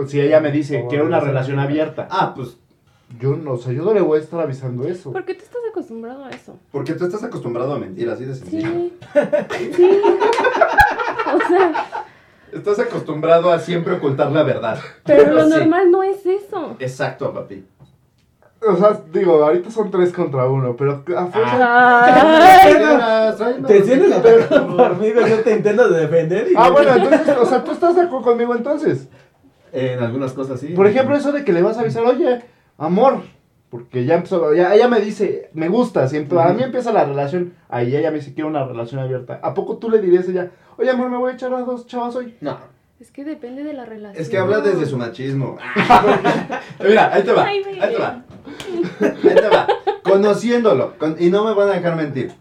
[0.08, 2.58] Si ella me dice, quiero una relación relación abierta, Ah, pues,
[3.20, 5.14] yo no, o sea, yo no le voy a estar avisando eso.
[5.14, 6.58] ¿Por qué tú estás acostumbrado a eso?
[6.72, 8.70] porque tú estás acostumbrado a mentir, así de sencillo.
[8.70, 8.92] Sí.
[9.74, 9.90] Sí.
[11.38, 12.04] O sea,
[12.52, 14.80] Estás acostumbrado a siempre ocultar la verdad.
[15.06, 15.50] pero lo Sí.
[15.50, 16.76] normal no es eso.
[16.80, 17.66] Exacto, papi.
[18.68, 22.06] O sea, digo, ahorita son tres contra uno, pero a fuerza...
[22.64, 26.56] Ay, Señoras, ay, no, Te atacado por mí, yo te intento de defender y...
[26.58, 29.10] Ah, bueno, entonces, o sea, tú estás de acuerdo conmigo entonces.
[29.72, 30.68] En algunas cosas sí.
[30.70, 32.44] Por ejemplo, eso de que le vas a avisar, oye,
[32.80, 33.22] amor,
[33.70, 37.54] porque ya empezó, ya, ella me dice, me gusta, siempre, a mí empieza la relación,
[37.70, 39.40] ahí ella me dice, quiero una relación abierta.
[39.44, 41.86] ¿A poco tú le dirías a ella, oye, amor, me voy a echar a dos
[41.86, 42.36] chavas hoy?
[42.42, 42.58] No.
[43.00, 44.20] Es que depende de la relación.
[44.22, 45.58] Es que habla desde su machismo.
[46.84, 47.44] Mira, ahí te va.
[47.46, 48.24] Ay, Ahí te va.
[49.02, 49.68] Ahí te va.
[50.04, 50.98] Conociéndolo.
[50.98, 52.32] con- y no me van a dejar mentir.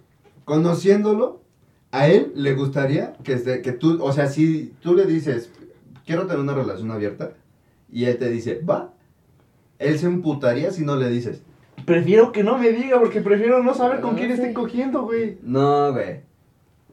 [0.47, 1.43] Conociéndolo,
[1.91, 5.51] a él le gustaría que, que tú, o sea, si tú le dices,
[6.07, 7.33] quiero tener una relación abierta,
[7.91, 8.93] y él te dice, va,
[9.79, 11.43] él se emputaría si no le dices.
[11.85, 14.35] Prefiero que no me diga, porque prefiero no saber con quién sí.
[14.35, 15.39] esté cogiendo, güey.
[15.43, 16.20] No, güey.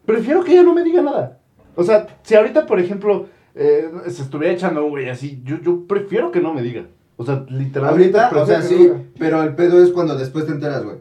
[0.06, 1.40] Prefiero que ella no me diga nada.
[1.76, 5.88] O sea, si ahorita, por ejemplo, eh, se estuviera echando un güey así, yo, yo
[5.88, 6.86] prefiero que no me diga.
[7.16, 8.20] O sea, literalmente.
[8.20, 10.98] Ahorita, o sea, sí, pero el pedo es cuando después te enteras, güey.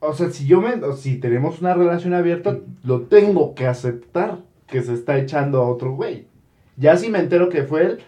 [0.00, 4.38] O sea, si yo me, o si tenemos una relación abierta, lo tengo que aceptar
[4.66, 6.26] que se está echando a otro güey.
[6.76, 7.98] Ya si me entero que fue él,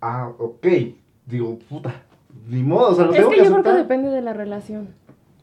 [0.00, 0.66] ah, ok,
[1.30, 1.94] digo, puta,
[2.48, 4.32] ni modo, o sea, lo Es tengo que que yo creo que depende de la
[4.32, 4.88] relación.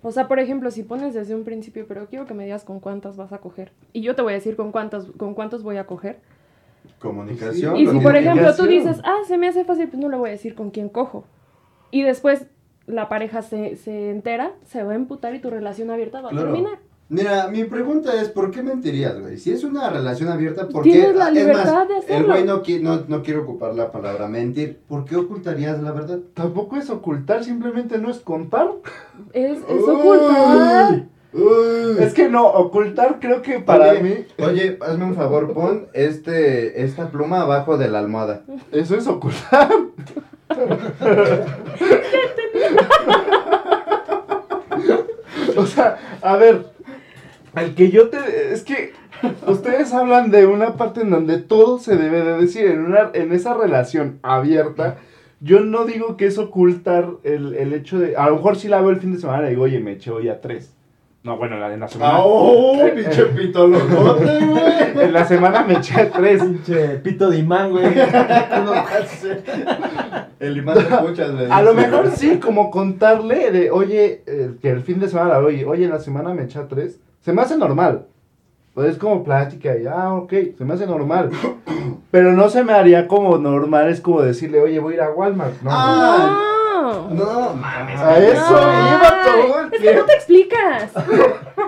[0.01, 2.79] O sea, por ejemplo, si pones desde un principio, pero quiero que me digas con
[2.79, 3.71] cuántas vas a coger.
[3.93, 6.19] Y yo te voy a decir con cuántas, con cuántos voy a coger.
[6.99, 7.75] Comunicación.
[7.75, 10.29] Y si, por ejemplo, tú dices, ah, se me hace fácil, pues no le voy
[10.29, 11.25] a decir con quién cojo.
[11.91, 12.47] Y después
[12.85, 16.35] la pareja se, se entera, se va a emputar y tu relación abierta va a
[16.35, 16.79] terminar.
[17.09, 19.37] Mira, mi pregunta es, ¿por qué mentirías, güey?
[19.37, 20.91] Si es una relación abierta, ¿por qué?
[20.91, 22.27] Tienes la es libertad más, de El hacerlo.
[22.27, 24.81] güey no, qui- no, no quiere ocupar la palabra mentir.
[24.89, 26.19] ¿Por qué ocultarías la verdad?
[26.33, 28.71] Tampoco es ocultar, simplemente no es contar.
[29.31, 31.05] Es, es ocultar.
[31.33, 31.97] Uy.
[31.99, 36.83] Es que no, ocultar creo que para Oye, mí Oye, hazme un favor, pon este,
[36.83, 38.43] esta pluma abajo de la almohada.
[38.71, 39.69] eso es ocultar.
[45.57, 46.65] o sea, a ver,
[47.61, 48.17] el que yo te...
[48.51, 48.93] Es que
[49.47, 53.31] ustedes hablan de una parte en donde todo se debe de decir, en, una, en
[53.31, 54.97] esa relación abierta.
[55.39, 58.15] Yo no digo que es ocultar el, el hecho de...
[58.15, 60.11] A lo mejor si la veo el fin de semana y digo, oye, me eché
[60.11, 60.73] hoy a tres.
[61.23, 62.19] No, bueno, la de la semana...
[62.19, 65.05] ¡Oh, pinche pito locote, güey!
[65.05, 66.41] En la semana me eché a tres.
[66.41, 67.85] Pinche pito de imán, güey.
[70.39, 74.69] El imán de puchas, le A lo mejor sí, como contarle de, oye, eh, que
[74.69, 77.01] el fin de semana la oye, oye, en la semana me eché a tres.
[77.27, 78.05] Se me hace normal.
[78.73, 81.29] Pues es como plática y, ah, ok, se me hace normal.
[82.09, 85.09] Pero no se me haría como normal, es como decirle, oye, voy a ir a
[85.11, 85.61] Walmart.
[85.61, 86.56] No, Ah, No.
[86.93, 87.99] No, mames.
[87.99, 90.91] a eso iba todo el Es que no te explicas.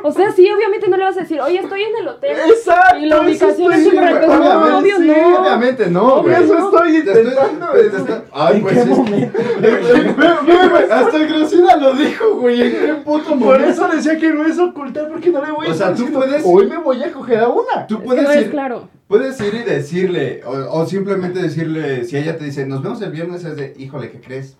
[0.03, 2.37] O sea, sí, obviamente no le vas a decir, oye, estoy en el hotel.
[2.49, 2.97] Exacto.
[2.99, 5.41] Y la ubicación estoy es intentando No, obvio Sí, no.
[5.41, 6.43] obviamente no, Obvio, güey.
[6.43, 7.99] eso estoy Te estoy- intentando te- te decir.
[7.99, 9.39] está- Ay, ¿En pues qué momento?
[10.91, 12.61] Hasta Gracina lo dijo, güey.
[12.61, 15.71] ¿En qué puto Por eso decía que no es ocultar, porque no le voy a
[15.71, 17.87] O sea, tú puedes- Hoy me voy a coger a una.
[17.87, 18.87] Tú Es que puedes no es ir, claro.
[19.07, 23.11] puedes ir y decirle, o, o simplemente decirle, si ella te dice, nos vemos el
[23.11, 24.57] viernes, es de, híjole, ¿qué crees?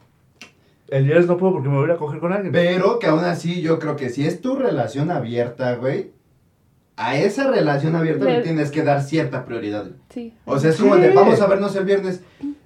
[0.92, 2.52] El viernes no puedo porque me voy a ir a coger con alguien.
[2.52, 6.12] Pero que aún así yo creo que si es tu relación abierta, güey,
[6.98, 9.86] a esa relación abierta le, Le- tienes que dar cierta prioridad.
[10.10, 10.34] Sí.
[10.46, 10.84] O sea, es Sí.
[10.84, 12.22] como de, vamos a vernos el viernes.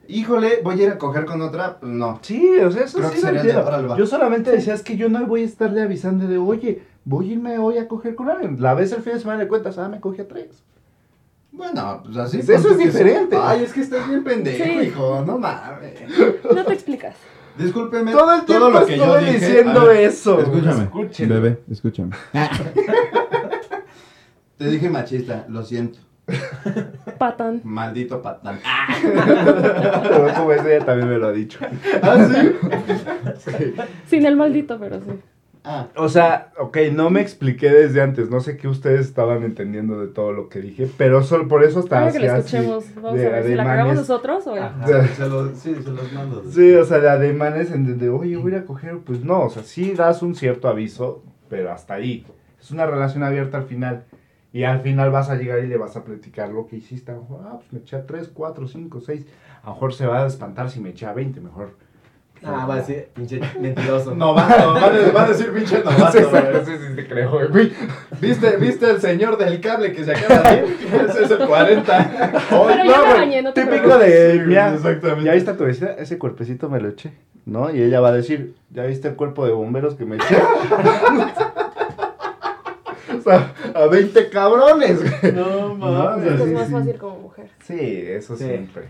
[0.07, 1.77] Híjole, voy a ir a coger con otra.
[1.81, 2.19] No.
[2.23, 3.97] Sí, o sea, eso Creo sí que lo.
[3.97, 7.33] Yo solamente decía, es que yo no voy a estarle avisando de, oye, voy a
[7.33, 8.61] irme hoy a coger con alguien.
[8.61, 10.63] La vez el fin de semana le cuentas, ah, me cogí a tres.
[11.51, 12.39] Bueno, pues así.
[12.39, 13.37] Eso es diferente.
[13.39, 14.71] Ay, es que estás bien pendejo, Sí.
[14.87, 15.23] hijo.
[15.25, 15.93] No mames.
[16.53, 17.15] No te explicas.
[17.57, 18.11] Discúlpeme.
[18.11, 19.45] Todo el tiempo lo que yo estoy dije.
[19.45, 20.39] diciendo ver, eso.
[20.39, 20.83] Escúchame.
[20.83, 21.29] Escuchen.
[21.29, 22.15] Bebé, escúchame.
[24.57, 25.99] Te dije machista, lo siento.
[27.17, 27.61] Patán.
[27.63, 28.59] Maldito patán.
[29.01, 31.59] Pero como ese ella también me lo ha dicho.
[32.01, 32.27] ¿Ah,
[33.37, 33.47] sí?
[34.07, 35.11] Sin el maldito, pero sí.
[35.65, 38.29] Ah, O sea, ok, no me expliqué desde antes.
[38.29, 41.79] No sé qué ustedes estaban entendiendo de todo lo que dije, pero solo por eso
[41.79, 44.55] estaba que la así, escuchemos, vamos de a ver si la cagamos nosotros o.
[44.55, 46.43] Ajá, se los, sí, se los mando.
[46.51, 49.43] Sí, o sea, de ademanes en de, oye, voy a ir a coger, pues no,
[49.43, 52.25] o sea, sí das un cierto aviso, pero hasta ahí.
[52.59, 54.03] Es una relación abierta al final.
[54.53, 57.11] Y al final vas a llegar y le vas a platicar lo que hiciste.
[57.11, 59.25] A lo mejor, ah, pues me eché a 3, 4, 5, 6.
[59.63, 61.75] A lo mejor se va a espantar si me eché a 20, mejor.
[62.45, 64.13] Ah, va a decir, pinche mentiroso.
[64.15, 66.11] Novato, va a decir- va a decir pinche novato.
[66.17, 66.43] Sí, güey.
[66.65, 67.71] sí, sí, sí, te creo, güey.
[68.19, 70.77] ¿Viste, ¿Viste el señor del cable que se acaba de ir?
[71.09, 72.11] Ese es el 40.
[72.49, 74.09] Pero ya me güey, bañé, no te Típico preocupes.
[74.09, 75.23] de, Sí, mira, exactamente.
[75.23, 77.13] ya viste tu vecina, ese cuerpecito me lo eché,
[77.45, 77.73] ¿no?
[77.73, 80.35] Y ella va a decir, ¿ya viste el cuerpo de bomberos que me eché?
[83.17, 85.33] o sea, a 20 cabrones, güey.
[85.33, 86.33] No mames.
[86.33, 86.73] Es sí, más sí.
[86.73, 87.47] fácil como mujer.
[87.65, 88.45] Sí, eso Sí.
[88.45, 88.87] siempre.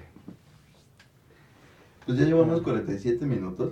[2.06, 3.72] Pues ya llevamos 47 minutos.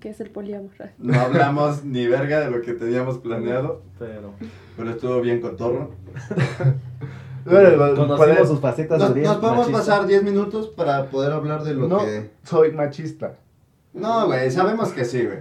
[0.00, 0.70] Que es el poliamor.
[0.98, 4.32] No hablamos ni verga de lo que teníamos planeado, Pero
[4.76, 5.90] pero estuvo bien cotorro.
[7.46, 9.78] Bueno, conocimos sus facetas Nos, nos podemos machista.
[9.78, 12.30] pasar 10 minutos para poder hablar de lo No, que...
[12.42, 13.34] soy machista.
[13.92, 15.40] No, güey, sabemos que sí, güey.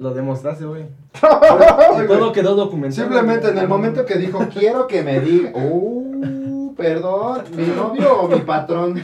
[0.00, 0.86] Lo demostraste, güey.
[2.08, 3.00] Todo quedó documentado.
[3.08, 5.52] Simplemente en el momento que dijo, quiero que me diga...
[5.54, 9.00] Uh, perdón, ¿mi novio o mi patrón?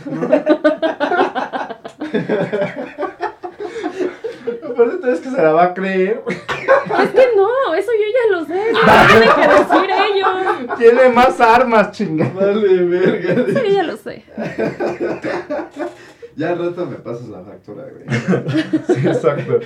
[4.64, 6.22] Aparte, tú es que se la va a creer.
[6.28, 8.60] Es que no, eso yo ya lo sé.
[9.08, 10.78] Tienen que decir ellos.
[10.78, 12.32] Tiene más armas, chingada.
[12.34, 13.32] Vale, verga.
[13.32, 14.24] Eso yo ya lo sé.
[16.36, 18.04] Ya al rato me pasas la factura, güey.
[18.88, 19.60] Sí, exacto.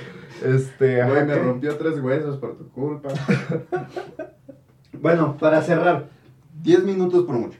[0.45, 3.09] Este, Güey, me rompió tres huesos por tu culpa.
[4.93, 6.05] bueno, para cerrar,
[6.61, 7.57] 10 minutos por mucho.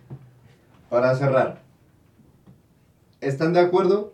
[0.90, 1.62] Para cerrar,
[3.20, 4.14] ¿están de acuerdo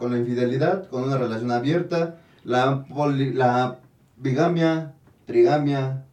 [0.00, 3.76] con la infidelidad, con una relación abierta, la, poli- la
[4.16, 4.94] bigamia,
[5.26, 6.04] trigamia?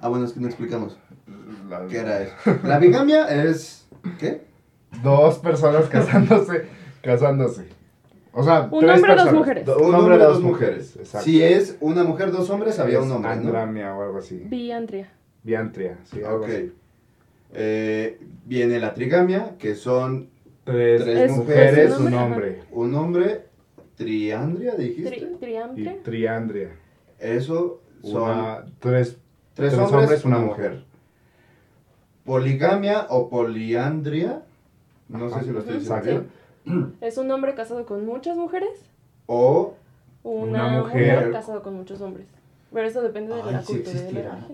[0.00, 0.96] Ah, bueno, es que no explicamos.
[1.68, 2.34] La- ¿Qué era eso?
[2.64, 3.86] La bigamia es...
[4.18, 4.42] ¿Qué?
[5.02, 6.66] Dos personas casándose.
[7.02, 7.68] Casándose.
[8.32, 9.34] O sea, Un tres hombre, dos personas.
[9.34, 9.66] mujeres.
[9.66, 10.96] Do- Un hombre, dos mujeres.
[10.96, 11.24] Exacto.
[11.24, 13.40] Si es una mujer, dos hombres, había un hombre, ¿no?
[13.42, 14.36] Andramia o algo así.
[14.46, 15.10] Biantria.
[15.42, 16.48] Biantria, sí, algo Ok.
[16.48, 16.72] así.
[17.52, 20.30] Eh, viene la trigamia, que son
[20.64, 22.62] Tres, Tres Es- mujeres, es un hombre.
[22.70, 23.46] un hombre,
[23.96, 25.10] triandria, dijiste.
[25.10, 26.00] Tri- Y triample.
[26.02, 26.70] triandria.
[27.18, 29.18] Eso son Una, tres,
[29.54, 30.84] tres, tres hombres, hombres, una una mujer.
[32.24, 34.42] Poligamia o poliandria,
[35.08, 36.24] no sé si lo estoy diciendo.
[37.02, 38.70] Es un hombre casado con muchas mujeres.
[39.26, 39.74] O
[40.22, 41.16] Una, Una mujer.
[41.16, 41.32] mujer.
[41.32, 42.26] casado con muchos hombres.
[42.74, 44.48] Pero eso depende de Ay, la sí cultura la existirá.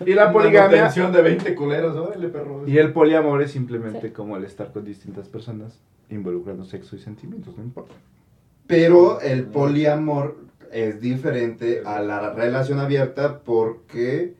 [0.06, 0.68] Y la poligamia.
[0.70, 2.62] Manutención de 20 culeros, órale, perro.
[2.66, 4.12] Y el poliamor es simplemente Sí.
[4.14, 7.94] como el estar con distintas personas involucrando sexo y sentimientos, no importa.
[8.68, 10.36] Pero el poliamor
[10.72, 14.34] es diferente a la relación abierta porque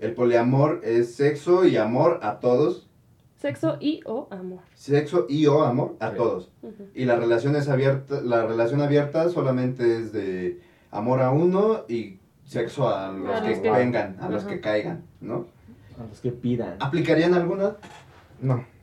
[0.00, 2.88] el poliamor es sexo y amor a todos.
[3.36, 4.60] Sexo y o amor.
[4.74, 6.16] Sexo y o amor a Sí.
[6.16, 6.50] todos.
[6.94, 10.60] Y la relación es abierta, la relación abierta solamente es de
[10.92, 12.18] amor a uno y
[12.52, 15.46] sexo a los A que los que- vengan, a los que caigan, ¿no?
[15.98, 16.76] A los que pidan.
[16.80, 17.72] ¿Aplicarían alguna?
[18.40, 18.64] No.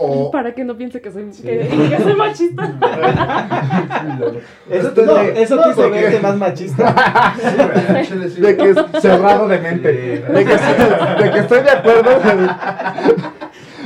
[0.00, 2.62] O Para que no piense que soy, que, que soy machista.
[4.70, 7.34] Eso, Esto no, de- eso no, te hizo porque- verte más machista.
[8.30, 8.40] Sí.
[8.40, 9.92] De que es cerrado de mente.
[9.92, 10.56] De que,
[11.24, 12.10] de que estoy de acuerdo.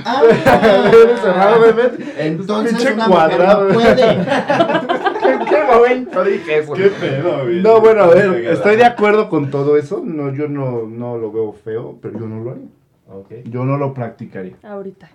[0.04, 0.22] Ah,
[1.22, 2.14] cerrado de mente.
[2.26, 3.70] Entonces Pinche una cuadrado.
[3.70, 4.24] mujer no
[4.94, 5.11] puede.
[5.86, 6.72] ¿En qué momento dije eso?
[6.74, 7.62] ¿Qué pedo, güey?
[7.62, 10.02] No, bueno, a ver, estoy de acuerdo con todo eso.
[10.04, 12.66] No, yo no, no lo veo feo, pero yo no lo haría.
[13.08, 13.32] Ok.
[13.50, 14.56] Yo no lo practicaría.
[14.62, 15.10] Ahorita.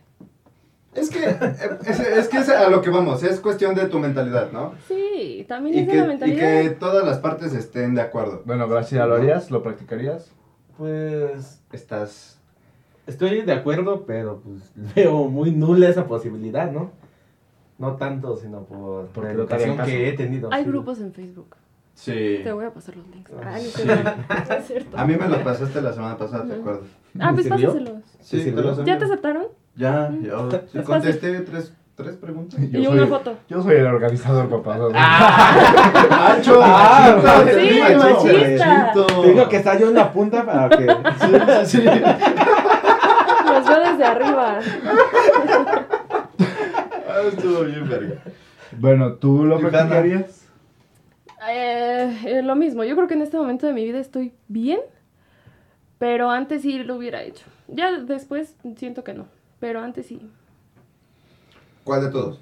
[0.94, 1.38] Es que, eh,
[1.86, 4.74] es, es que es a lo que vamos, es cuestión de tu mentalidad, ¿no?
[4.88, 6.62] Sí, también Y es de que, la y mentalidad.
[6.64, 8.42] que todas las partes estén de acuerdo.
[8.46, 9.08] Bueno, gracias.
[9.08, 9.52] ¿Lo harías?
[9.52, 10.32] ¿Lo practicarías?
[10.78, 12.40] Pues Estás...
[13.06, 16.90] estoy de acuerdo, pero pues veo muy nula esa posibilidad, ¿no?
[17.78, 20.50] No tanto, sino por, por Porque la educación que he tenido.
[20.52, 20.70] Hay sí.
[20.70, 21.56] grupos en Facebook.
[21.94, 22.42] Sí.
[22.44, 23.32] Te voy a pasar los links.
[23.44, 23.84] Ah, Ah, sí.
[24.50, 24.98] No es cierto.
[24.98, 26.84] A mí me lo pasaste la semana pasada, ¿te acuerdas?
[27.20, 27.68] Ah, pues ¿Sirvió?
[27.70, 28.04] pásaselos.
[28.22, 29.48] Sí, ¿Te te los ¿Ya te aceptaron?
[29.76, 32.60] Ya, yo sí, contesté tres, tres preguntas.
[32.72, 33.36] Yo y soy- una foto.
[33.48, 34.78] Yo soy el organizador, papá.
[36.10, 36.60] ¡Macho!
[36.64, 38.68] Ah, machito, sí, machista.
[38.96, 39.22] machito.
[39.22, 40.88] Te digo que está yo en la punta para que...
[41.66, 41.84] Sí, sí.
[41.84, 44.60] Los veo desde arriba.
[47.18, 48.22] Ah, estuvo bien, verga.
[48.80, 50.48] Bueno, ¿tú lo practicarías?
[51.50, 54.80] Eh, eh, lo mismo, yo creo que en este momento de mi vida estoy bien,
[55.98, 57.44] pero antes sí lo hubiera hecho.
[57.68, 59.26] Ya después siento que no,
[59.60, 60.30] pero antes sí.
[61.84, 62.40] ¿Cuál de todos?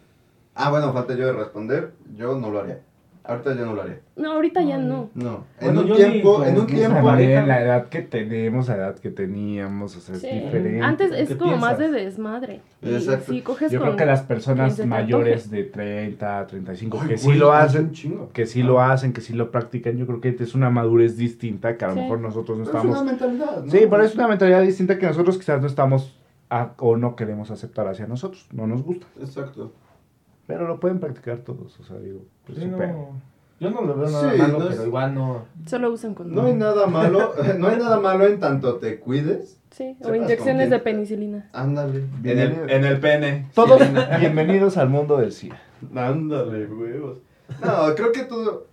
[0.56, 1.94] Ah, bueno, falta yo de responder.
[2.18, 2.82] Yo no lo haría.
[3.28, 4.00] Ahorita yo no lo haría.
[4.16, 5.10] No, ahorita ya no.
[5.16, 5.44] No.
[5.60, 7.02] Bueno, en un tiempo, en un tiempo.
[7.04, 10.82] pareja- la edad que tenemos, la edad que teníamos, o sea, es diferente.
[10.82, 12.62] Antes es ¿Qué como más de desmadre.
[12.84, 13.32] Exacto.
[13.34, 13.88] si coges Yo con...
[13.90, 17.92] creo que las personas mayores de 30, 35, Ay, que sí güey, lo hace hacen,
[17.92, 18.30] chingo.
[18.32, 21.78] que sí lo hacen, que sí lo practican, yo creo que es una madurez distinta
[21.78, 22.00] que a lo Sí.
[22.02, 23.02] mejor nosotros no Pero es estamos...
[23.02, 23.72] una mentalidad, ¿no?
[23.72, 26.16] Sí, pero es una mentalidad distinta que nosotros quizás no estamos
[26.52, 29.08] a- o no queremos aceptar hacia nosotros, no nos gusta.
[29.20, 29.72] Exacto.
[30.48, 32.78] Pero lo pueden practicar todos, o sea, digo, pues Sí, no,
[33.60, 35.46] yo no lo veo nada Sí, malo, no es- pero igual no...
[35.66, 36.34] Solo usan con...
[36.34, 39.60] No hay nada malo, no hay nada malo en tanto te cuides.
[39.72, 41.50] Sí, o inyecciones de penicilina.
[41.54, 42.04] Ándale.
[42.24, 43.48] En el- en el pene.
[43.56, 43.82] Todos
[44.20, 45.60] bienvenidos al mundo del SIDA.
[45.96, 47.20] Ándale, huevos.
[47.64, 48.68] No, creo que todo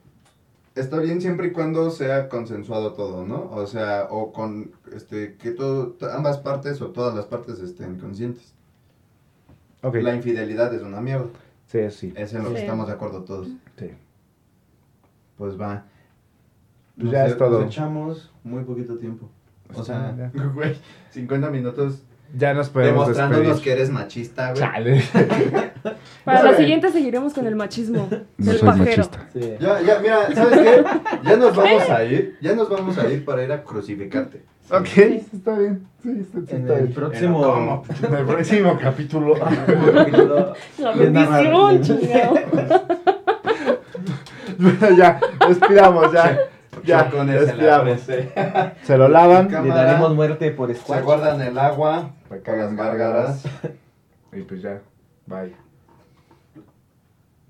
[0.74, 3.50] está bien siempre y cuando sea consensuado todo, ¿no?
[3.52, 8.54] O sea, o con este que todo ambas partes o todas las partes estén conscientes.
[9.82, 11.26] Ok, La infidelidad es una mierda.
[11.72, 12.12] Sí, sí.
[12.16, 12.62] Es en lo que Sí.
[12.62, 13.48] estamos de acuerdo todos.
[13.78, 13.90] sí.
[15.36, 15.84] Pues va.
[16.98, 17.60] Pues ya es todo.
[17.60, 19.28] Nos echamos muy poquito tiempo.
[19.70, 20.76] O Pues sea, güey,
[21.10, 22.02] 50 minutos
[22.34, 23.64] Ya nos podemos demostrándonos despedir.
[23.64, 24.62] que eres machista, güey.
[24.62, 25.02] Chale.
[26.24, 28.08] Para la siguiente seguiremos con el machismo
[28.38, 29.04] No del soy pajero.
[29.04, 29.28] machista.
[29.32, 29.54] Sí.
[29.60, 30.84] Ya, ya, mira, ¿sabes qué?
[31.24, 34.44] Ya nos vamos a ir, ya nos vamos a ir para ir a crucificarte.
[34.70, 34.86] Ok,
[35.34, 35.86] está bien.
[36.02, 36.94] Sí, está, sí, En está el bien.
[36.94, 37.42] próximo...
[37.42, 37.84] ¿Cómo?
[38.08, 39.34] En el próximo capítulo.
[40.78, 42.34] La bendición, chingado.
[44.58, 45.18] Bueno, ya,
[45.48, 46.38] despidamos, ya.
[46.86, 48.74] Ya, con ese la.
[48.82, 49.48] Se lo lavan.
[49.48, 49.74] Cámara.
[49.74, 51.02] Le daremos muerte por Se squash.
[51.02, 53.44] guardan el agua Para hagan gárgaras.
[54.32, 54.80] Y pues ya,
[55.26, 55.54] bye.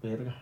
[0.02, 0.34] Verga.